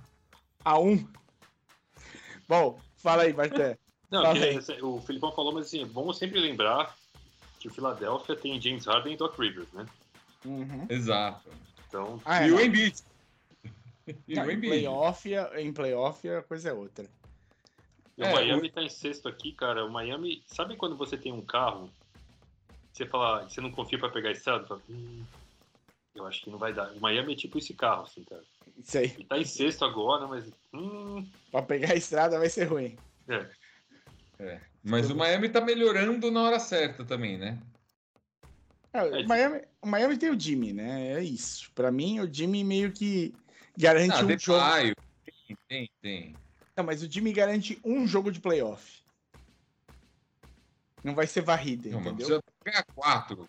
[0.65, 1.05] A um.
[2.53, 3.79] Bom, fala aí, Marté.
[4.11, 4.59] Não, aí.
[4.83, 6.95] o Filipão falou, mas assim, vamos sempre lembrar
[7.59, 9.87] que o Philadelphia tem James Harden e Doc Rivers, né?
[10.45, 10.87] Uhum.
[10.91, 11.49] Exato.
[11.89, 13.03] Então, Ah, é, e o Embiid.
[14.29, 14.69] E Não, o em Embiid.
[14.69, 17.09] playoff, em playoff a coisa é outra.
[18.19, 19.87] o É, Miami tá em sexto aqui, cara.
[19.87, 21.91] O Miami, sabe quando você tem um carro,
[22.93, 25.25] você fala, você não confia pra pegar estrada, fala, hum,
[26.15, 26.93] eu acho que não vai dar.
[26.93, 28.45] O Miami é tipo esse carro, assim, cara.
[28.79, 29.13] Isso aí.
[29.15, 32.97] Ele tá em sexto agora, mas hum, Pra pegar a estrada vai ser ruim.
[33.29, 33.49] é.
[34.39, 34.61] É.
[34.83, 37.57] Mas o Miami tá melhorando na hora certa também, né?
[38.93, 41.13] É, É, o, Miami, o Miami tem o Jimmy, né?
[41.13, 41.71] É isso.
[41.73, 43.33] Pra mim, o Jimmy meio que
[43.79, 44.59] garante Ah, um jogo.
[44.59, 44.95] Depaio.
[45.25, 46.37] Tem, tem, tem.
[46.77, 49.03] Não, mas o Jimmy garante um jogo de playoff.
[51.05, 52.41] Não vai ser varrido, Não, mas entendeu?
[52.41, 53.49] precisa ganhar quatro.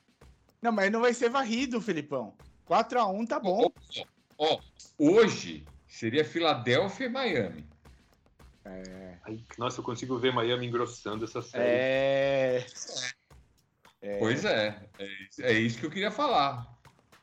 [0.62, 2.36] Não, mas não vai ser varrido, Felipão.
[2.68, 3.66] 4x1 tá bom.
[3.66, 4.04] Ó,
[4.44, 4.60] ó,
[4.98, 7.66] hoje seria Filadélfia e Miami.
[9.26, 11.64] Ai, nossa, eu consigo ver Miami engrossando essa série.
[14.02, 14.18] É.
[14.20, 16.68] Pois é, é, isso- é isso que eu queria falar.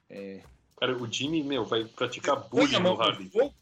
[0.09, 0.41] é.
[0.79, 3.29] Cara, o Jimmy, meu, vai praticar a bullying mão no Harden.
[3.29, 3.55] fogo.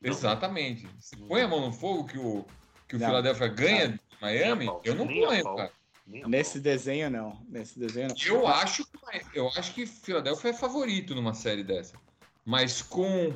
[0.00, 0.88] Exatamente.
[1.00, 2.46] Se põe a mão no fogo que o,
[2.86, 3.06] que o Não.
[3.08, 5.72] Filadélfia ganha de Miami, pau, eu não ponho, cara.
[6.06, 7.44] Nesse desenho, não.
[7.48, 8.16] Nesse desenho, não.
[8.24, 8.98] Eu acho, que,
[9.34, 11.96] eu acho que Filadélfia é favorito numa série dessa.
[12.44, 13.32] Mas com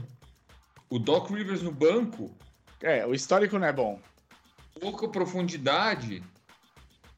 [0.91, 2.37] o Doc Rivers no banco,
[2.81, 4.01] É, o histórico não é bom.
[4.81, 6.23] pouca profundidade,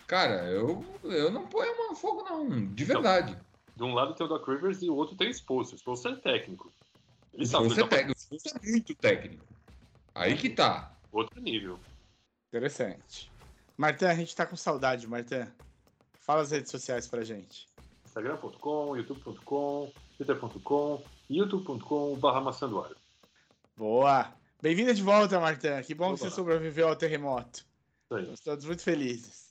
[0.07, 2.67] cara, eu, eu não ponho a mão no fogo, não.
[2.75, 3.39] De verdade.
[3.75, 5.75] De um lado tem o Doc Rivers e o outro tem o Spolster.
[5.75, 6.73] O Spolster é técnico.
[7.35, 9.45] Ele sabe pega, se você é muito técnico.
[10.15, 10.97] Aí que tá.
[11.13, 11.79] outro nível.
[12.49, 13.31] Interessante.
[13.77, 15.47] Martã, a gente tá com saudade, Martã.
[16.21, 17.69] Fala as redes sociais pra gente.
[18.07, 22.97] Instagram.com, youtube.com, twitter.com, youtube.com barra maçandoário.
[23.77, 24.33] Boa!
[24.63, 25.83] Bem-vinda de volta, Martã.
[25.83, 27.65] Que bom que você sobreviveu ao terremoto.
[28.05, 29.49] Estamos todos muito felizes.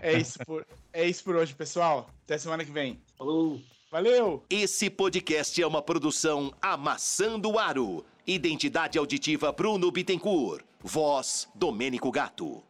[0.00, 2.08] É isso por, é isso por hoje, pessoal.
[2.24, 3.00] Até semana que vem.
[3.18, 3.60] Falou!
[3.90, 4.44] Valeu!
[4.48, 8.04] Esse podcast é uma produção Amassando Aro.
[8.26, 10.64] Identidade auditiva Bruno Bittencourt.
[10.80, 12.62] Voz Domênico Gato.